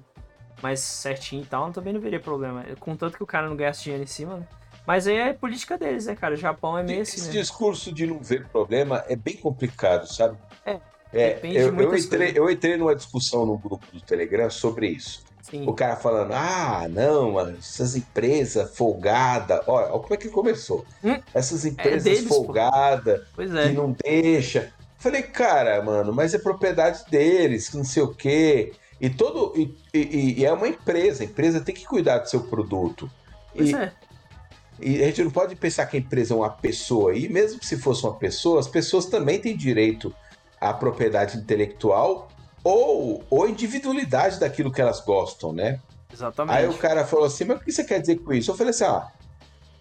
[0.62, 2.66] mais certinho e tal, eu também não veria problema.
[2.80, 4.48] Contanto que o cara não gaste dinheiro em cima, né?
[4.86, 6.34] Mas aí é política deles, né, cara?
[6.34, 7.18] O Japão é meio assim.
[7.22, 10.38] Esse discurso de não ver problema é bem complicado, sabe?
[10.66, 10.80] É.
[11.14, 15.24] é eu, eu, entrei, eu entrei numa discussão no grupo do Telegram sobre isso.
[15.42, 15.68] Sim.
[15.68, 19.62] O cara falando, ah, não, essas empresas folgadas.
[19.68, 20.86] Olha, olha como é que começou.
[21.04, 23.68] Hum, essas é empresas é deles, folgadas é.
[23.68, 24.72] que não deixa.
[24.98, 28.74] Falei, cara, mano, mas é propriedade deles, que não sei o quê.
[29.00, 29.54] E todo.
[29.58, 33.10] E, e, e, é uma empresa, a empresa tem que cuidar do seu produto.
[33.56, 33.92] Pois e, é.
[34.80, 37.16] E a gente não pode pensar que a empresa é uma pessoa.
[37.16, 40.14] E mesmo que se fosse uma pessoa, as pessoas também têm direito
[40.60, 42.30] à propriedade intelectual
[42.64, 45.80] ou, ou individualidade daquilo que elas gostam, né?
[46.14, 46.58] Exatamente.
[46.58, 48.52] Aí o cara falou assim: Mas o que você quer dizer com isso?
[48.52, 49.08] Eu falei assim: Ah,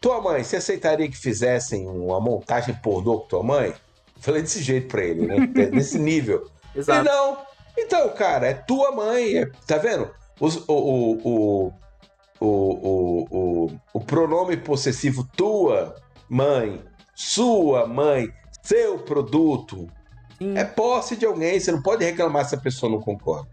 [0.00, 3.68] tua mãe, você aceitaria que fizessem uma montagem pornô com tua mãe?
[3.68, 5.46] Eu falei desse jeito pra ele, né?
[5.70, 6.48] Desse nível.
[6.74, 7.00] Exato.
[7.00, 7.38] Ele, não.
[7.76, 10.10] Então, cara, é tua mãe, é, tá vendo?
[10.38, 11.72] Os, o, o, o,
[12.40, 15.94] o, o, o pronome possessivo tua
[16.28, 16.82] mãe,
[17.14, 19.86] sua mãe, seu produto,
[20.40, 20.56] Sim.
[20.56, 23.48] É posse de alguém, você não pode reclamar se a pessoa não concorda.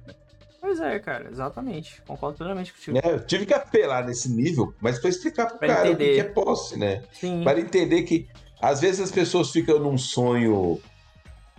[0.62, 2.02] Pois é, cara, exatamente.
[2.08, 2.98] Concordo plenamente contigo.
[3.04, 6.12] É, eu tive que apelar nesse nível, mas para explicar pro pra cara entender.
[6.12, 7.04] o que é posse, né?
[7.12, 7.44] Sim.
[7.44, 8.28] Para entender que
[8.62, 10.80] às vezes as pessoas ficam num sonho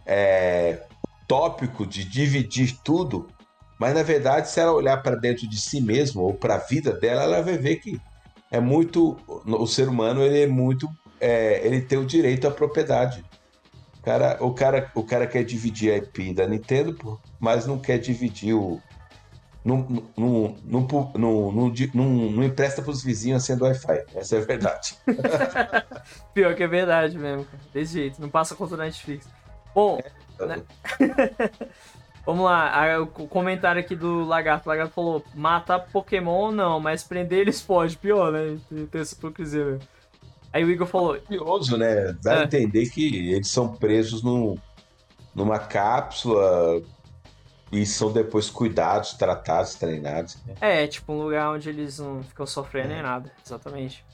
[0.05, 0.83] é,
[1.27, 3.29] tópico de dividir tudo,
[3.79, 6.93] mas na verdade, se ela olhar para dentro de si mesma ou para a vida
[6.93, 8.01] dela, ela vai ver que
[8.51, 9.17] é muito.
[9.47, 10.89] O ser humano, ele é muito.
[11.21, 13.25] É, ele tem o direito à propriedade.
[14.09, 17.99] O cara, o, cara, o cara quer dividir a IP da Nintendo, mas não quer
[17.99, 18.81] dividir o.
[19.63, 24.05] Não, não, não, não, não, empresta pros vizinhos sendo Wi-Fi.
[24.15, 24.97] Essa é a verdade.
[26.33, 27.63] Pior que é verdade mesmo, cara.
[27.75, 28.19] Desse jeito.
[28.19, 29.29] Não passa contra o Netflix.
[29.75, 30.01] Bom.
[30.41, 30.63] É, né?
[32.25, 34.67] Vamos lá, o comentário aqui do Lagarto.
[34.67, 37.99] O Lagarto falou: matar Pokémon não, mas prender eles pode.
[37.99, 38.59] Pior, né?
[38.91, 39.98] Tem essa hipocrisia mesmo.
[40.53, 41.17] Aí o Igor falou.
[41.17, 42.17] É curioso, né?
[42.23, 42.41] Dá é.
[42.41, 44.57] a entender que eles são presos num,
[45.35, 46.83] numa cápsula
[47.71, 50.39] e são depois cuidados, tratados, treinados.
[50.47, 50.55] Né?
[50.61, 52.95] É, tipo um lugar onde eles não ficam sofrendo é.
[52.95, 53.31] nem nada.
[53.45, 54.05] Exatamente.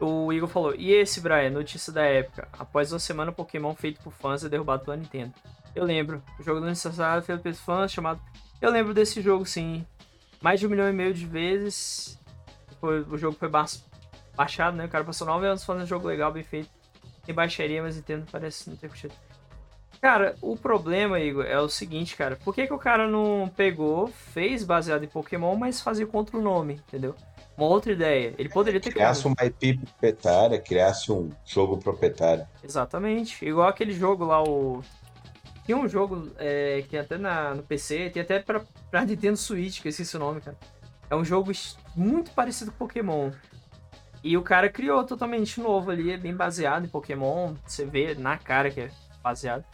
[0.00, 1.50] O Igor falou: E esse, Brian?
[1.50, 2.48] Notícia da época.
[2.58, 5.32] Após uma semana, Pokémon feito por fãs é derrubado pela Nintendo.
[5.74, 6.22] Eu lembro.
[6.38, 8.20] O jogo do necessário feito pelos fãs, chamado.
[8.60, 9.84] Eu lembro desse jogo, sim.
[10.40, 12.18] Mais de um milhão e meio de vezes.
[12.80, 13.48] Foi, o jogo foi
[14.36, 14.86] baixado, né?
[14.86, 16.68] O cara passou nove anos fazendo um jogo legal, bem feito.
[17.24, 19.14] Tem baixaria, mas Nintendo parece não ter curtido.
[20.00, 22.36] Cara, o problema, Igor, é o seguinte, cara.
[22.36, 26.42] Por que, que o cara não pegou, fez baseado em Pokémon, mas fazia contra o
[26.42, 27.14] nome, entendeu?
[27.56, 28.34] Uma outra ideia.
[28.36, 29.36] Ele poderia ter criasse criado.
[29.38, 32.46] uma IP proprietária, criasse um jogo proprietário.
[32.62, 33.44] Exatamente.
[33.46, 34.82] Igual aquele jogo lá, o
[35.64, 39.36] tinha um jogo é, que tem até na, no PC, tem até pra, pra Nintendo
[39.36, 40.56] Switch, que eu esqueci o nome, cara.
[41.08, 41.50] É um jogo
[41.96, 43.30] muito parecido com Pokémon.
[44.24, 47.54] E o cara criou totalmente novo ali, é bem baseado em Pokémon.
[47.64, 48.90] Você vê na cara que é
[49.22, 49.64] baseado.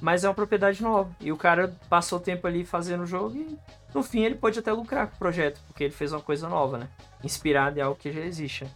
[0.00, 1.10] Mas é uma propriedade nova.
[1.20, 3.58] E o cara passou tempo ali fazendo o jogo e
[3.92, 6.78] no fim ele pode até lucrar com o projeto, porque ele fez uma coisa nova,
[6.78, 6.88] né?
[7.24, 8.66] Inspirado em algo que já existe.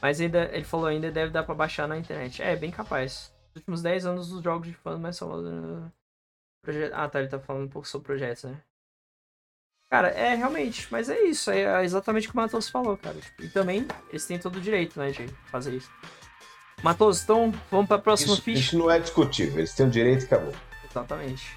[0.00, 2.42] Mas ainda, ele falou ainda deve dar para baixar na internet.
[2.42, 5.50] É, bem capaz últimos 10 anos os jogos de fãs mais famosos.
[6.92, 8.60] Ah, tá, ele tá falando um pouco sobre projetos, né?
[9.94, 13.14] Cara, é realmente, mas é isso, é exatamente o que o Matos falou, cara.
[13.14, 15.88] Tipo, e também eles têm todo o direito, né, de fazer isso.
[16.82, 18.60] Matos, então vamos pra próxima isso, ficha.
[18.60, 20.52] Isso não é discutível, eles têm o direito e acabou.
[20.90, 21.56] Exatamente.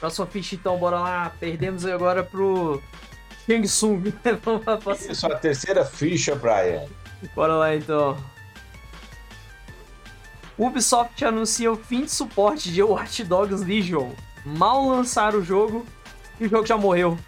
[0.00, 1.30] Próxima ficha, então, bora lá.
[1.38, 2.82] Perdemos agora pro
[3.44, 4.14] Shang Tsung.
[4.42, 5.12] vamos pra próxima.
[5.12, 6.86] Isso, a terceira ficha, Brian.
[7.34, 8.16] Bora lá, então.
[10.56, 14.10] Ubisoft anuncia o fim de suporte de Watch Dogs Legion.
[14.42, 15.84] Mal lançaram o jogo
[16.40, 17.18] e o jogo já morreu.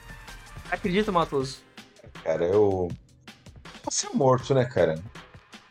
[0.70, 1.59] Acredita, Matoso?
[2.22, 2.88] Cara, eu.
[3.83, 5.00] Tá ser morto, né, cara?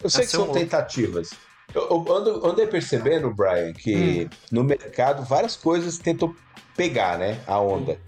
[0.01, 0.59] Eu sei que são morto.
[0.59, 1.31] tentativas.
[1.73, 4.37] Eu, eu ando, andei percebendo, Brian, que hum.
[4.51, 6.33] no mercado várias coisas tentam
[6.75, 7.41] pegar, né?
[7.45, 7.99] A onda.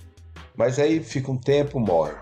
[0.56, 2.16] Mas aí fica um tempo, morre.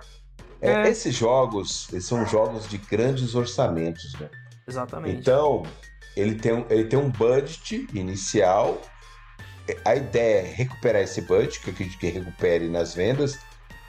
[0.62, 0.89] É, é.
[0.89, 4.30] Esses jogos, eles são jogos de grandes orçamentos, né?
[4.67, 5.17] Exatamente.
[5.17, 5.63] Então,
[6.15, 8.82] ele tem, um, ele tem um budget inicial.
[9.84, 13.39] A ideia é recuperar esse budget, que eu acredito que recupere nas vendas,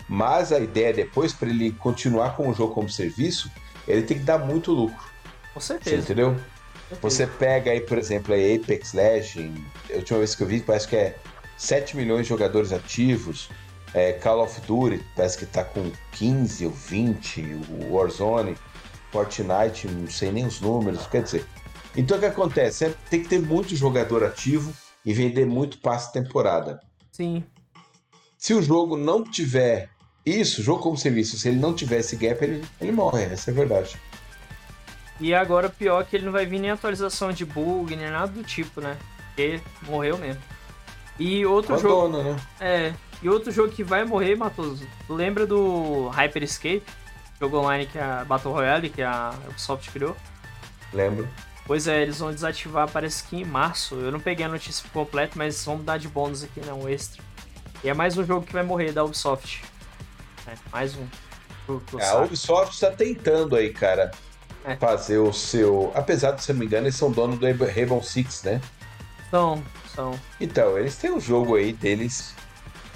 [0.09, 3.51] mas a ideia depois, para ele continuar com o jogo como serviço,
[3.87, 5.05] ele tem que dar muito lucro.
[5.53, 5.97] Com certeza.
[5.97, 6.37] Você entendeu?
[7.03, 10.87] Você pega aí, por exemplo, a Apex Legends, a última vez que eu vi, parece
[10.87, 11.17] que é
[11.57, 13.49] 7 milhões de jogadores ativos.
[13.95, 17.41] É, Call of Duty, parece que está com 15 ou 20,
[17.71, 18.57] o Warzone,
[19.11, 21.47] Fortnite, não sei nem os números, quer dizer,
[21.97, 22.85] então o que acontece?
[22.85, 24.73] É, tem que ter muito jogador ativo
[25.05, 26.81] e vender muito passe temporada.
[27.11, 27.43] Sim.
[28.37, 29.89] Se o jogo não tiver
[30.27, 33.53] isso, jogo como serviço, se ele não tiver esse gap, ele, ele morre, essa é
[33.53, 33.97] a verdade.
[35.21, 38.43] E agora pior que ele não vai vir nem atualização de bug, nem nada do
[38.43, 38.97] tipo, né?
[39.29, 40.43] Porque morreu mesmo.
[41.19, 42.35] E outro Abandona, jogo.
[42.35, 42.41] Né?
[42.61, 42.95] É.
[43.23, 44.87] E outro jogo que vai morrer, Matoso.
[45.09, 46.83] Lembra do Hyper Escape?
[47.41, 50.17] Jogo online que é a Battle Royale, que a Ubisoft criou?
[50.93, 51.29] Lembro.
[51.67, 53.95] Pois é, eles vão desativar, parece que em março.
[53.95, 56.73] Eu não peguei a notícia completa, mas vamos dar de bônus aqui, né?
[56.73, 57.23] Um extra.
[57.83, 59.63] E é mais um jogo que vai morrer da Ubisoft.
[60.47, 61.07] É, mais um.
[61.99, 64.13] É, a Ubisoft está tentando aí, cara,
[64.65, 64.77] é.
[64.77, 65.91] fazer o seu.
[65.95, 68.61] Apesar de, se não me engano, eles são dono do Rainbow Six, né?
[69.31, 69.63] São,
[69.95, 70.19] são.
[70.41, 72.35] Então, eles têm um jogo aí deles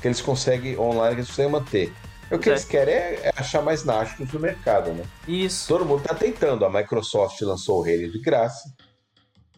[0.01, 1.93] que eles conseguem online, que eles conseguem manter.
[2.31, 2.53] O que é.
[2.53, 5.05] eles querem é, é achar mais nachos no mercado, né?
[5.27, 5.67] Isso.
[5.67, 6.65] Todo mundo tá tentando.
[6.65, 8.73] A Microsoft lançou o Halo de graça.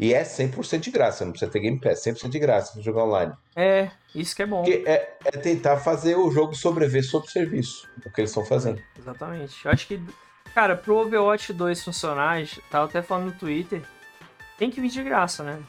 [0.03, 3.05] E é 100% de graça, não precisa ter Game Pass, 100% de graça para jogar
[3.05, 3.33] online.
[3.55, 4.65] É, isso que é bom.
[4.65, 8.81] Que é, é, tentar fazer o jogo sobreviver sob serviço, o que eles estão fazendo.
[8.81, 9.65] É, exatamente.
[9.65, 10.03] Eu acho que,
[10.53, 13.81] cara, pro Overwatch 2 funcionar, tava até falando no Twitter,
[14.59, 15.63] tem que vir de graça, né?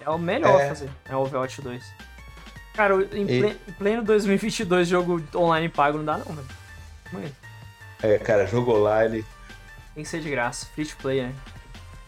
[0.00, 0.68] É o melhor é.
[0.68, 1.84] fazer, é o Overwatch 2.
[2.72, 3.54] Cara, em, e...
[3.74, 6.34] pleno 2022, jogo online pago não dá não,
[7.12, 7.36] velho.
[8.02, 9.22] É, cara, jogo online...
[9.94, 11.34] Tem que ser de graça, free to play, né?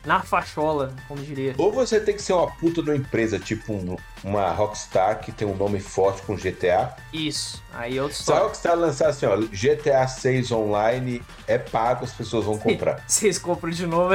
[0.05, 1.55] Na fachola, como diria.
[1.59, 5.31] Ou você tem que ser uma puta de uma empresa, tipo um, uma Rockstar que
[5.31, 6.97] tem um nome forte com GTA.
[7.13, 12.13] Isso, aí outro Se a Rockstar lançar assim, ó, GTA 6 online é pago, as
[12.13, 13.05] pessoas vão comprar.
[13.07, 14.15] Vocês compram de novo,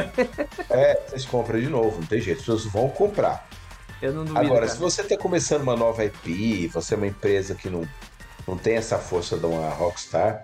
[0.69, 3.47] É, vocês compram de novo, não tem jeito, as pessoas vão comprar.
[4.01, 4.39] Eu não duvido.
[4.39, 4.71] Agora, cara.
[4.71, 7.87] se você tá começando uma nova IP, você é uma empresa que não,
[8.47, 10.43] não tem essa força de uma Rockstar,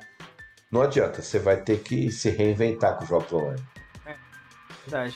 [0.72, 3.62] não adianta, você vai ter que se reinventar com o jogo online.
[4.88, 5.16] Verdade.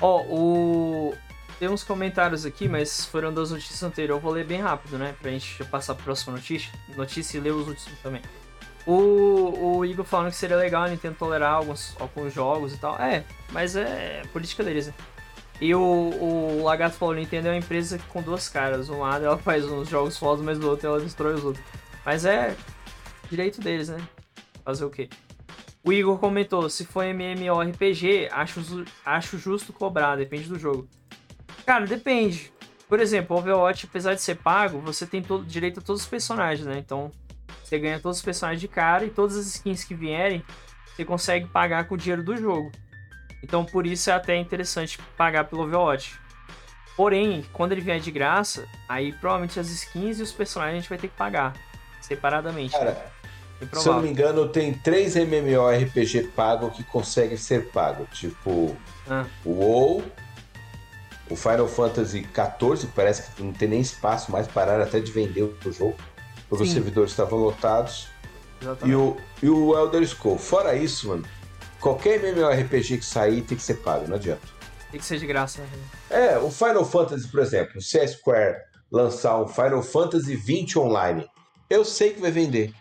[0.00, 1.14] Ó, o.
[1.58, 4.16] Tem uns comentários aqui, mas foram das notícias anteriores.
[4.16, 5.14] Eu vou ler bem rápido, né?
[5.20, 6.72] Pra gente passar pra próxima notícia.
[6.96, 8.22] Notícia e ler os últimos também.
[8.86, 12.98] O, o Igor falando que seria legal a Nintendo tolerar alguns, alguns jogos e tal.
[12.98, 14.94] É, mas é política deles, né?
[15.60, 18.88] E o, o Lagarto falou: Nintendo é uma empresa com duas caras.
[18.88, 21.64] Um lado ela faz uns jogos fodas, mas do outro ela destrói os outros.
[22.04, 22.56] Mas é
[23.28, 24.00] direito deles, né?
[24.64, 25.10] Fazer o quê?
[25.82, 30.88] O Igor comentou: se for MMORPG, acho, acho justo cobrar, depende do jogo.
[31.64, 32.52] Cara, depende.
[32.88, 36.66] Por exemplo, Overwatch, apesar de ser pago, você tem todo, direito a todos os personagens,
[36.66, 36.78] né?
[36.78, 37.12] Então,
[37.62, 40.44] você ganha todos os personagens de cara e todas as skins que vierem,
[40.84, 42.70] você consegue pagar com o dinheiro do jogo.
[43.42, 46.18] Então, por isso é até interessante pagar pelo Overwatch.
[46.96, 50.88] Porém, quando ele vier de graça, aí provavelmente as skins e os personagens a gente
[50.88, 51.54] vai ter que pagar
[52.00, 52.72] separadamente.
[52.72, 53.10] Cara,
[53.60, 53.68] né?
[53.72, 54.02] se eu não Improvável.
[54.02, 58.06] me engano, tem três MMORPG pago que conseguem ser pago.
[58.12, 58.76] Tipo,
[59.08, 60.02] Ah, o WoW,
[61.28, 65.42] o Final Fantasy XIV, parece que não tem nem espaço mais, pararam até de vender
[65.42, 65.96] o jogo,
[66.48, 66.74] porque os Sim.
[66.76, 68.08] servidores estavam lotados.
[68.60, 68.90] exatamente.
[68.92, 70.42] E o, e o Elder Scrolls.
[70.44, 71.24] Fora isso, mano,
[71.80, 74.40] qualquer MMORPG que sair tem que ser pago, não adianta.
[74.90, 75.62] Tem que ser de graça.
[75.62, 75.68] né?
[76.10, 78.56] É, o Final Fantasy, por exemplo, se a Square
[78.90, 81.24] lançar um Final Fantasy 20 online,
[81.68, 82.72] eu sei que vai vender.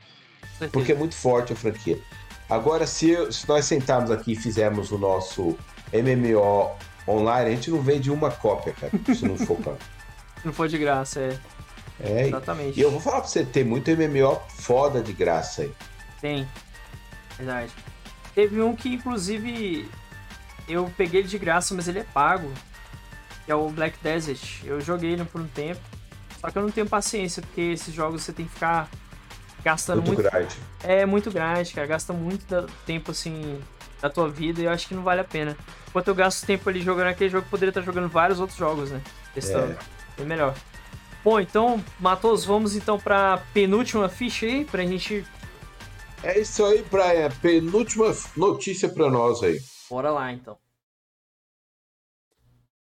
[0.72, 2.00] Porque é muito forte a franquia.
[2.50, 5.58] Agora, se, eu- se nós sentarmos aqui e fizermos o nosso
[5.93, 6.72] MMO
[7.08, 9.58] online, a gente não vende uma cópia, cara, se não for.
[9.58, 11.38] Se não for de graça, é.
[12.02, 12.80] É, Exatamente.
[12.80, 15.74] e eu vou falar pra você, tem muito MMO foda de graça aí.
[16.22, 16.48] Tem.
[17.38, 17.72] Verdade.
[18.34, 19.89] Teve um que, inclusive,
[20.67, 22.50] eu peguei ele de graça, mas ele é pago.
[23.45, 24.62] Que é o Black Desert.
[24.63, 25.82] Eu joguei ele por um tempo.
[26.39, 28.89] Só que eu não tenho paciência, porque esses jogos você tem que ficar
[29.63, 30.32] gastando Muito muito.
[30.32, 30.56] grande.
[30.84, 31.88] É muito grande, cara.
[31.88, 33.62] Gasta muito tempo, assim,
[34.02, 35.58] da tua vida e eu acho que não vale a pena.
[35.88, 38.91] Enquanto eu gasto tempo ali jogando aquele jogo, eu poderia estar jogando vários outros jogos,
[38.91, 39.02] né?
[39.34, 39.78] Testando.
[40.17, 40.56] É melhor.
[41.24, 45.26] Bom, então, Matos, vamos então pra penúltima ficha aí, pra gente.
[46.24, 47.30] É isso aí, Brian.
[47.41, 49.60] Penúltima notícia pra nós aí.
[49.89, 50.58] Bora lá então.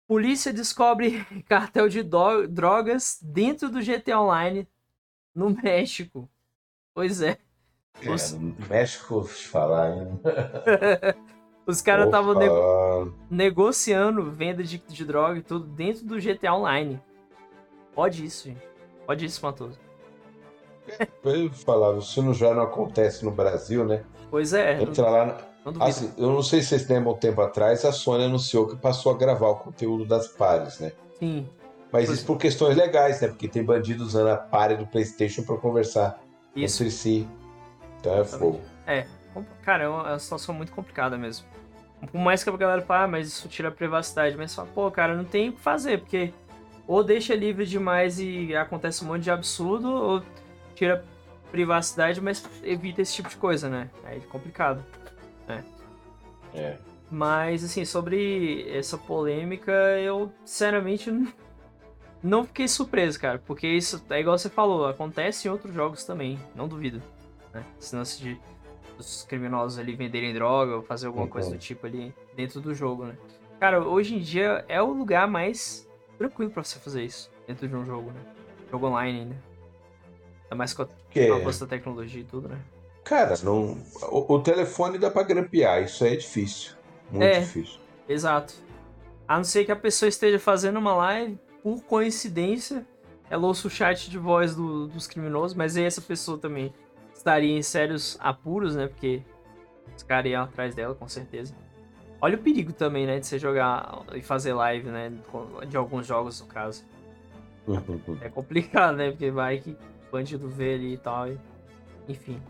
[0.07, 4.67] Polícia descobre cartel de drogas dentro do GTA Online
[5.33, 6.29] no México.
[6.93, 7.37] Pois é.
[8.07, 8.37] Os- É,
[8.69, 10.19] México, falar, hein?
[11.65, 12.35] Os caras estavam
[13.29, 17.01] negociando venda de, de droga e tudo dentro do GTA Online.
[17.95, 18.61] Pode isso, gente.
[19.05, 19.79] Pode isso, Matoso.
[21.23, 24.03] Eu falava, isso não já não acontece no Brasil, né?
[24.29, 25.25] Pois é, não, Entra lá.
[25.25, 25.81] na- não.
[25.85, 29.13] Assim, eu não sei se vocês lembram um tempo atrás, a Sony anunciou que passou
[29.13, 30.91] a gravar o conteúdo das pares, né?
[31.17, 31.47] Sim,
[31.93, 33.29] Mas Pois isso por questões legais, né?
[33.29, 36.19] Porque tem bandido usando a pare do PlayStation pra conversar
[36.55, 36.83] isso.
[36.83, 37.27] entre si.
[37.99, 38.61] Então é fogo.
[38.85, 39.07] É,
[39.63, 41.45] cara, é uma, é uma situação muito complicada mesmo.
[42.11, 44.35] Por mais que a galera fale, ah, mas isso tira a privacidade.
[44.35, 46.33] Mas fala, pô, cara, não tem o que fazer, porque
[46.85, 50.23] ou deixa livre demais e acontece um monte de absurdo, ou
[50.75, 51.03] tira
[51.49, 53.89] privacidade, mas evita esse tipo de coisa, né?
[54.03, 54.83] Aí é complicado.
[56.53, 56.77] É.
[57.09, 61.31] Mas, assim, sobre essa polêmica, eu, sinceramente, não-
[62.23, 63.37] não fiquei surpreso, cara.
[63.45, 67.01] Porque isso, é igual você falou, acontece em outros jogos também, não duvido.
[67.53, 67.63] Né?
[67.79, 68.39] Esse lance de
[68.97, 71.31] os criminosos ali venderem droga ou fazer alguma Uhum.
[71.31, 73.15] coisa do tipo ali dentro do jogo, né?
[73.59, 77.75] Cara, hoje em dia é o lugar mais tranquilo pra você fazer isso dentro de
[77.75, 78.19] um jogo, né?
[78.71, 79.35] Jogo online ainda.
[80.43, 82.59] Ainda mais com a Porque, avanço da tecnologia e tudo, né?
[83.03, 83.77] cara, não,
[84.11, 86.73] o, o telefone dá pra grampear, isso aí é difícil.
[87.11, 87.39] Muito É.
[87.41, 87.79] difícil.
[88.07, 88.53] Exato.
[89.27, 92.85] A não ser que a pessoa esteja fazendo uma live, por coincidência,
[93.29, 96.73] ela ouça o chat de voz do- dos criminosos, mas aí essa pessoa também
[97.15, 98.87] estaria em sérios apuros, né?
[98.87, 99.21] Porque
[99.95, 101.55] os caras iam atrás dela, com certeza.
[102.21, 103.19] Olha o perigo também, né?
[103.19, 105.11] De você jogar e fazer live, né?
[105.67, 106.83] De alguns jogos, no caso.
[108.21, 109.11] É complicado, né?
[109.11, 109.77] Porque vai que
[110.11, 111.29] bandido vê ali e tal.
[111.29, 111.37] e-
[112.09, 112.41] Enfim.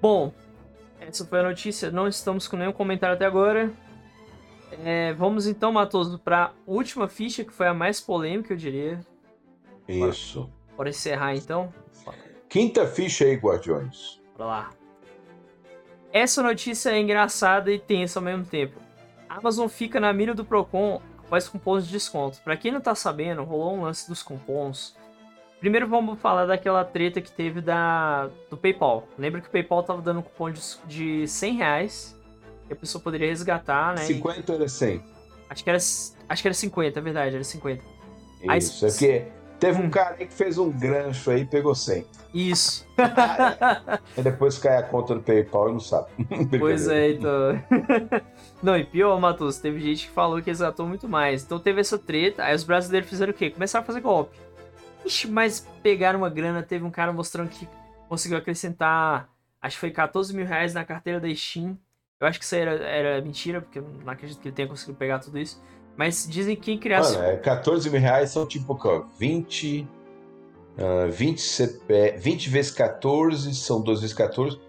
[0.00, 0.32] Bom,
[0.98, 1.90] essa foi a notícia.
[1.90, 3.70] Não estamos com nenhum comentário até agora.
[4.84, 9.00] É, vamos então, Matoso, para última ficha, que foi a mais polêmica, eu diria.
[9.88, 10.50] Isso.
[10.76, 11.72] Bora encerrar então.
[12.48, 14.20] Quinta ficha aí, Guardiões.
[14.36, 14.70] Bora lá.
[16.12, 18.80] Essa notícia é engraçada e tensa ao mesmo tempo.
[19.28, 22.40] a Amazon fica na mira do Procon após cupons de desconto.
[22.42, 24.96] Para quem não tá sabendo, rolou um lance dos cupons.
[25.58, 29.08] Primeiro vamos falar daquela treta que teve da, do PayPal.
[29.18, 32.23] Lembra que o PayPal tava dando um cupom de, de 100 reais
[32.66, 34.02] que a pessoa poderia resgatar, né?
[34.02, 35.02] 50 ou era 100?
[35.48, 37.82] Acho que era, acho que era 50, é verdade, era 50.
[38.42, 39.26] Isso, Aí, é porque
[39.58, 39.90] teve um hum.
[39.90, 42.06] cara aí que fez um grancho aí e pegou 100.
[42.34, 42.86] Isso.
[44.16, 46.08] e depois cai a conta do PayPal e não sabe.
[46.58, 47.62] pois é, então.
[48.62, 51.44] não, e pior, Matheus, teve gente que falou que resgatou muito mais.
[51.44, 53.50] Então teve essa treta, aí os brasileiros fizeram o quê?
[53.50, 54.36] Começaram a fazer golpe.
[55.04, 57.68] Ixi, mas pegaram uma grana, teve um cara mostrando que
[58.08, 59.28] conseguiu acrescentar,
[59.62, 61.78] acho que foi 14 mil reais na carteira da Steam.
[62.20, 64.98] Eu acho que isso era, era mentira, porque eu não acredito que ele tenha conseguido
[64.98, 65.62] pegar tudo isso.
[65.96, 67.16] Mas dizem que quem criasse.
[67.16, 68.78] Mano, é, 14 mil reais são tipo
[69.18, 69.88] 20.
[70.76, 74.60] Uh, 20, CP, 20 vezes 14 são 2 vezes 14.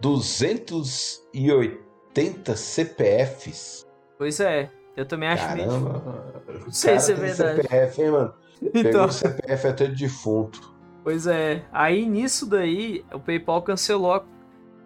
[0.00, 3.86] 280 CPFs.
[4.18, 6.64] Pois é, eu também acho Caramba, meio...
[6.64, 7.62] Não sei se é verdade.
[7.62, 8.34] CPF, hein, mano?
[8.62, 8.82] Então...
[8.82, 10.72] Pegou o CPF até de defunto.
[11.02, 14.24] Pois é, aí nisso daí, o PayPal cancelou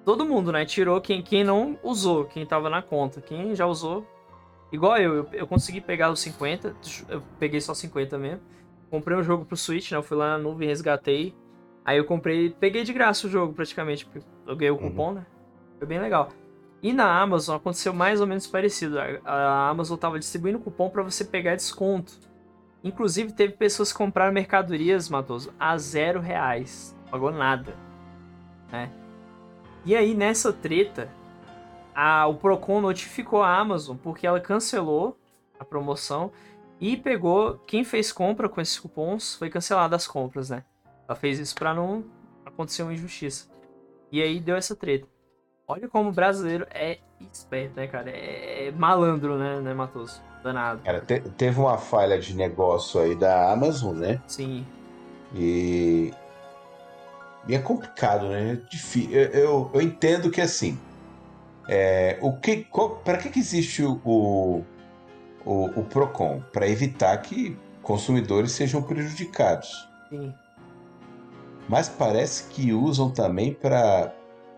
[0.06, 0.64] todo mundo, né?
[0.64, 3.20] Tirou quem, quem não usou, quem tava na conta.
[3.20, 4.06] Quem já usou,
[4.72, 6.74] Igual eu, eu, eu, consegui pegar os 50,
[7.08, 8.40] eu peguei só 50 mesmo.
[8.90, 9.98] Comprei um jogo pro Switch, né?
[9.98, 11.34] Eu fui lá na nuvem, resgatei.
[11.84, 14.90] Aí eu comprei, peguei de graça o jogo praticamente, porque eu ganhei o uhum.
[14.90, 15.14] cupom, uhum.
[15.14, 15.26] né?
[15.78, 16.30] Foi bem legal.
[16.82, 18.98] E na Amazon aconteceu mais ou menos parecido.
[19.24, 22.12] A Amazon tava distribuindo cupom para você pegar desconto.
[22.82, 26.94] Inclusive, teve pessoas que compraram mercadorias, Matoso, a zero reais.
[27.04, 27.74] Não pagou nada.
[28.70, 28.90] Né?
[29.86, 31.08] E aí, nessa treta,
[31.94, 35.16] a, o Procon notificou a Amazon porque ela cancelou
[35.58, 36.32] a promoção
[36.80, 40.64] e pegou quem fez compra com esses cupons foi cancelada as compras, né?
[41.08, 42.04] Ela fez isso para não
[42.44, 43.48] acontecer uma injustiça.
[44.10, 45.06] E aí deu essa treta.
[45.68, 46.98] Olha como o brasileiro é
[47.32, 48.10] esperto, né, cara?
[48.10, 50.20] É, é malandro, né, né Matoso?
[50.42, 50.82] Danado.
[50.82, 54.20] Cara, te, teve uma falha de negócio aí da Amazon, né?
[54.26, 54.66] Sim.
[55.34, 56.12] E.
[57.48, 58.52] E é complicado, né?
[58.52, 58.98] É.
[59.10, 60.78] Eu, eu, eu entendo que assim
[61.68, 62.66] é, o que,
[63.04, 64.64] para que, que existe o, o,
[65.44, 66.40] o PROCON?
[66.52, 69.88] Para evitar que consumidores sejam prejudicados.
[70.08, 70.32] Sim.
[71.68, 74.12] Mas parece que usam também para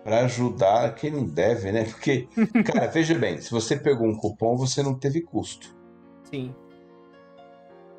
[0.05, 1.85] para ajudar quem não deve, né?
[1.85, 2.27] Porque,
[2.65, 5.77] cara, veja bem, se você pegou um cupom, você não teve custo.
[6.31, 6.55] Sim.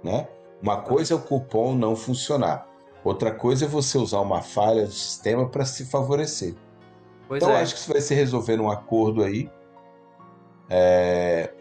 [0.04, 0.28] Né?
[0.60, 2.68] Uma coisa é o cupom não funcionar.
[3.04, 6.56] Outra coisa é você usar uma falha do sistema para se favorecer.
[7.28, 7.62] Pois então é.
[7.62, 9.50] acho que isso vai se resolver num acordo aí.
[10.70, 11.54] É...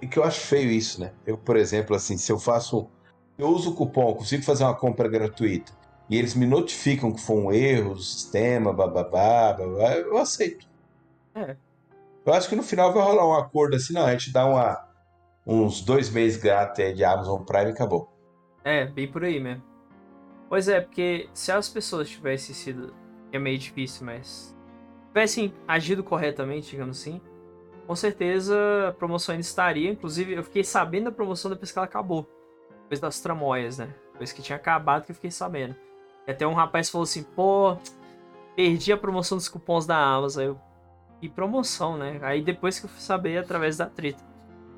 [0.00, 1.12] E que eu acho feio isso, né?
[1.26, 2.88] Eu, por exemplo, assim, se eu faço.
[3.36, 5.72] Eu uso o cupom, consigo fazer uma compra gratuita.
[6.10, 10.66] E eles me notificam que foi um erro do sistema, bababá, babá, eu aceito.
[11.34, 11.54] É.
[12.24, 14.88] Eu acho que no final vai rolar um acordo assim, não, a gente dá uma,
[15.46, 18.12] uns dois meses grátis de Amazon Prime e acabou.
[18.68, 19.62] É, bem por aí mesmo.
[20.46, 22.94] Pois é, porque se as pessoas tivessem sido
[23.32, 24.54] é meio difícil, mas
[25.06, 27.18] tivessem agido corretamente, digamos assim,
[27.86, 28.54] com certeza
[28.88, 29.90] a promoção ainda estaria.
[29.90, 32.28] Inclusive, eu fiquei sabendo da promoção depois que ela acabou.
[32.82, 33.94] Depois das tramóias, né?
[34.12, 35.74] Depois que tinha acabado que eu fiquei sabendo.
[36.26, 37.74] E até um rapaz falou assim, pô,
[38.54, 40.44] perdi a promoção dos cupons da Amazon.
[40.44, 40.60] Eu,
[41.22, 42.18] e promoção, né?
[42.22, 44.22] Aí depois que eu fui saber através da treta.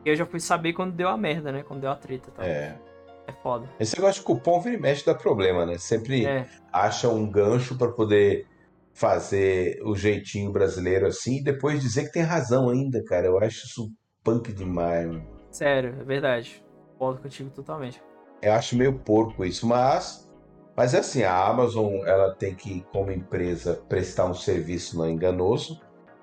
[0.04, 1.64] Eu já fui saber quando deu a merda, né?
[1.64, 2.30] Quando deu a treta.
[2.30, 2.46] Tá?
[2.46, 2.78] É.
[3.30, 3.68] É foda.
[3.78, 5.78] Esse negócio de cupom vira e mexe dá problema, né?
[5.78, 6.46] Sempre é.
[6.72, 8.46] acha um gancho para poder
[8.92, 13.26] fazer o jeitinho brasileiro assim e depois dizer que tem razão ainda, cara.
[13.26, 13.90] Eu acho isso
[14.24, 15.26] punk demais, mano.
[15.50, 16.64] Sério, é verdade.
[16.92, 18.02] Concordo contigo totalmente.
[18.42, 20.28] Eu acho meio porco isso, mas
[20.76, 25.80] mas é assim, a Amazon ela tem que como empresa prestar um serviço não enganoso,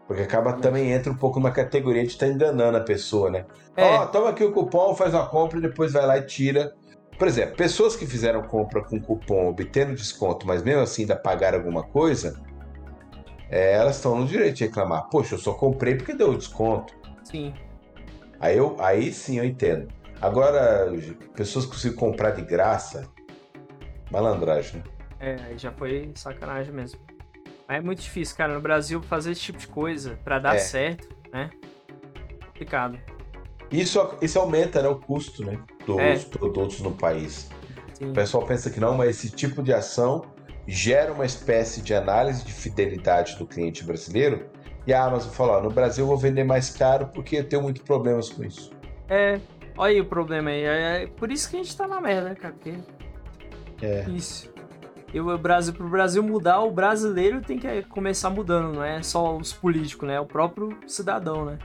[0.08, 3.46] porque acaba também entra um pouco na categoria de estar tá enganando a pessoa, né?
[3.78, 4.00] Ó, é.
[4.00, 6.74] oh, toma aqui o cupom, faz uma compra e depois vai lá e tira
[7.18, 11.58] por exemplo, pessoas que fizeram compra com cupom obtendo desconto, mas mesmo assim ainda pagaram
[11.58, 12.40] alguma coisa,
[13.50, 15.10] é, elas estão no direito de reclamar.
[15.10, 16.94] Poxa, eu só comprei porque deu desconto.
[17.24, 17.54] Sim.
[18.40, 19.88] Aí, eu, aí sim eu entendo.
[20.22, 20.92] Agora,
[21.36, 23.08] pessoas que conseguem comprar de graça,
[24.12, 24.84] malandragem.
[25.20, 27.00] É, aí já foi sacanagem mesmo.
[27.68, 28.54] Mas é muito difícil, cara.
[28.54, 30.60] No Brasil, fazer esse tipo de coisa para dar é.
[30.60, 31.50] certo, né?
[32.46, 33.00] Complicado.
[33.72, 36.16] Isso, isso aumenta né, o custo né, dos é.
[36.18, 37.50] produtos no país.
[37.94, 38.12] Sim.
[38.12, 40.24] O pessoal pensa que não, mas esse tipo de ação
[40.68, 44.50] gera uma espécie de análise de fidelidade do cliente brasileiro.
[44.86, 47.82] E a Amazon fala: no Brasil eu vou vender mais caro porque eu tenho muitos
[47.82, 48.72] problemas com isso.
[49.10, 49.40] É,
[49.78, 50.64] olha aí o problema aí.
[50.64, 52.54] É, é por isso que a gente tá na merda, cara.
[52.54, 52.76] Porque...
[53.82, 54.06] É.
[54.10, 54.52] Isso.
[55.14, 59.38] E o Brasil, pro Brasil mudar, o brasileiro tem que começar mudando, não é só
[59.38, 60.16] os políticos, né?
[60.16, 61.58] É o próprio cidadão, né?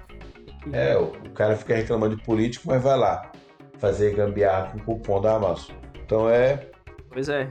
[0.72, 3.32] É, o, o cara fica reclamando de político, mas vai lá
[3.78, 5.74] fazer gambiarra com o cupom da Amazon.
[6.04, 6.68] Então é.
[7.10, 7.48] Pois é.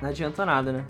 [0.00, 0.86] Não adianta nada, né?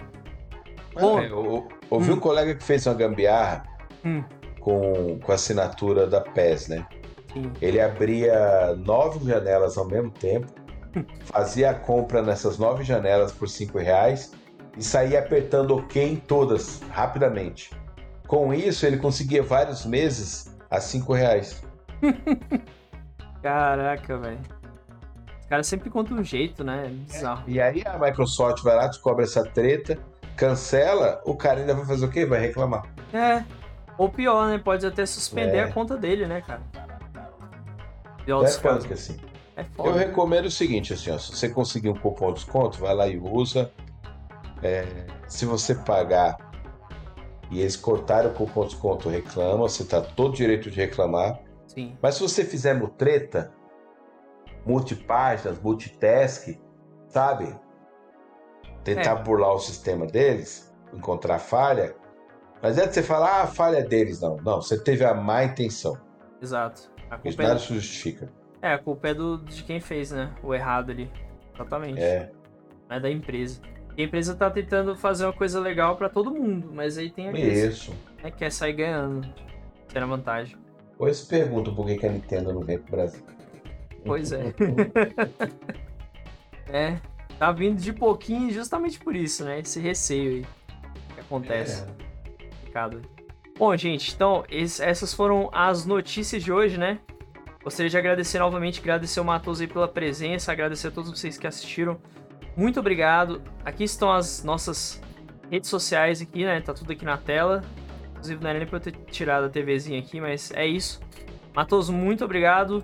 [0.92, 2.14] Bom, é, eu, ouvi hum.
[2.14, 3.64] um colega que fez uma gambiarra
[4.04, 4.22] hum.
[4.60, 6.86] com, com a assinatura da PES, né?
[7.32, 7.52] Sim.
[7.60, 10.46] Ele abria nove janelas ao mesmo tempo,
[11.24, 14.32] fazia a compra nessas nove janelas por cinco reais
[14.76, 17.70] e saía apertando OK em todas rapidamente.
[18.26, 21.62] Com isso, ele conseguia vários meses a cinco reais.
[23.42, 24.40] Caraca, velho.
[25.40, 26.86] Os caras sempre contam um jeito, né?
[26.86, 27.44] É bizarro.
[27.46, 29.98] E aí a Microsoft vai lá, descobre essa treta,
[30.36, 32.26] cancela, o cara ainda vai fazer o quê?
[32.26, 32.84] Vai reclamar.
[33.12, 33.44] É.
[33.96, 34.58] Ou pior, né?
[34.58, 35.62] Pode até suspender é.
[35.62, 36.62] a conta dele, né, cara?
[38.24, 39.16] Pior é que assim.
[39.54, 39.88] É foda.
[39.88, 43.06] Eu recomendo o seguinte, assim, ó, se você conseguir um cupom de desconto, vai lá
[43.06, 43.70] e usa.
[44.62, 46.36] É, se você pagar
[47.50, 51.40] e eles cortarem o cupom de desconto, reclama, você tá todo direito de reclamar.
[51.66, 51.96] Sim.
[52.02, 53.52] Mas se você fizer mutreta,
[54.64, 56.58] multipáginas, multitask,
[57.08, 57.54] sabe?
[58.82, 59.22] Tentar é.
[59.22, 61.94] burlar o sistema deles, encontrar falha.
[62.62, 64.36] Mas é de você falar, ah, a falha é deles, não.
[64.36, 65.96] Não, você teve a má intenção.
[66.40, 66.90] Exato.
[67.10, 68.28] A culpa Isso é nada se justifica.
[68.60, 70.34] É, a culpa é do, de quem fez, né?
[70.42, 71.10] O errado ali.
[71.54, 72.00] Exatamente.
[72.00, 72.32] É.
[72.88, 73.60] Não é da empresa.
[73.96, 77.28] E a empresa tá tentando fazer uma coisa legal para todo mundo, mas aí tem
[77.28, 77.94] aqueles Isso.
[78.22, 79.26] Né, quer sair ganhando.
[79.88, 80.56] Ser a vantagem.
[80.98, 83.22] Pois pergunto por que a Nintendo não vem pro Brasil.
[84.04, 84.54] Pois é.
[86.68, 87.00] é,
[87.38, 89.60] tá vindo de pouquinho justamente por isso, né?
[89.60, 90.46] Esse receio aí
[91.14, 91.84] que acontece.
[91.84, 92.06] É.
[93.58, 96.98] Bom, gente, então essas foram as notícias de hoje, né?
[97.64, 101.46] Gostaria de agradecer novamente, agradecer o Matoso aí pela presença, agradecer a todos vocês que
[101.46, 101.98] assistiram.
[102.56, 103.42] Muito obrigado.
[103.64, 105.00] Aqui estão as nossas
[105.50, 106.60] redes sociais aqui, né?
[106.60, 107.62] Tá tudo aqui na tela.
[108.12, 111.00] Inclusive não era nem pra eu ter tirado a TVzinha aqui, mas é isso.
[111.54, 112.82] Matoso, muito obrigado.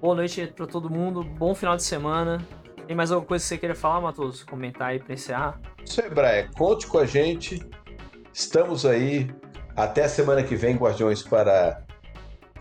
[0.00, 1.24] Boa noite para todo mundo.
[1.24, 2.38] Bom final de semana.
[2.86, 4.44] Tem mais alguma coisa que você queira falar, Matoso?
[4.46, 5.58] Comentar aí pra encerrar?
[5.82, 6.48] Isso aí, Brian.
[6.54, 7.66] Conte com a gente.
[8.32, 9.34] Estamos aí.
[9.74, 11.82] Até a semana que vem, Guardiões, para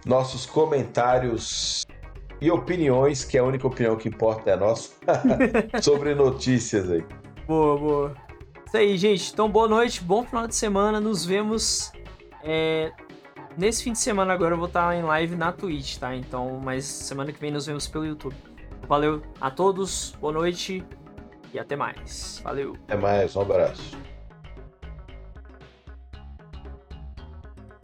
[0.05, 1.85] nossos comentários
[2.43, 4.91] e opiniões, que é a única opinião que importa é a nossa,
[5.81, 7.01] sobre notícias aí.
[7.47, 8.15] Boa, boa.
[8.67, 9.31] Isso aí, gente.
[9.31, 10.99] Então, boa noite, bom final de semana.
[10.99, 11.89] Nos vemos
[12.43, 12.91] é,
[13.57, 14.33] nesse fim de semana.
[14.33, 16.13] Agora eu vou estar em live na Twitch, tá?
[16.13, 18.35] Então, mas semana que vem nos vemos pelo YouTube.
[18.89, 20.83] Valeu a todos, boa noite
[21.53, 22.41] e até mais.
[22.43, 22.75] Valeu.
[22.87, 24.12] Até mais, um abraço.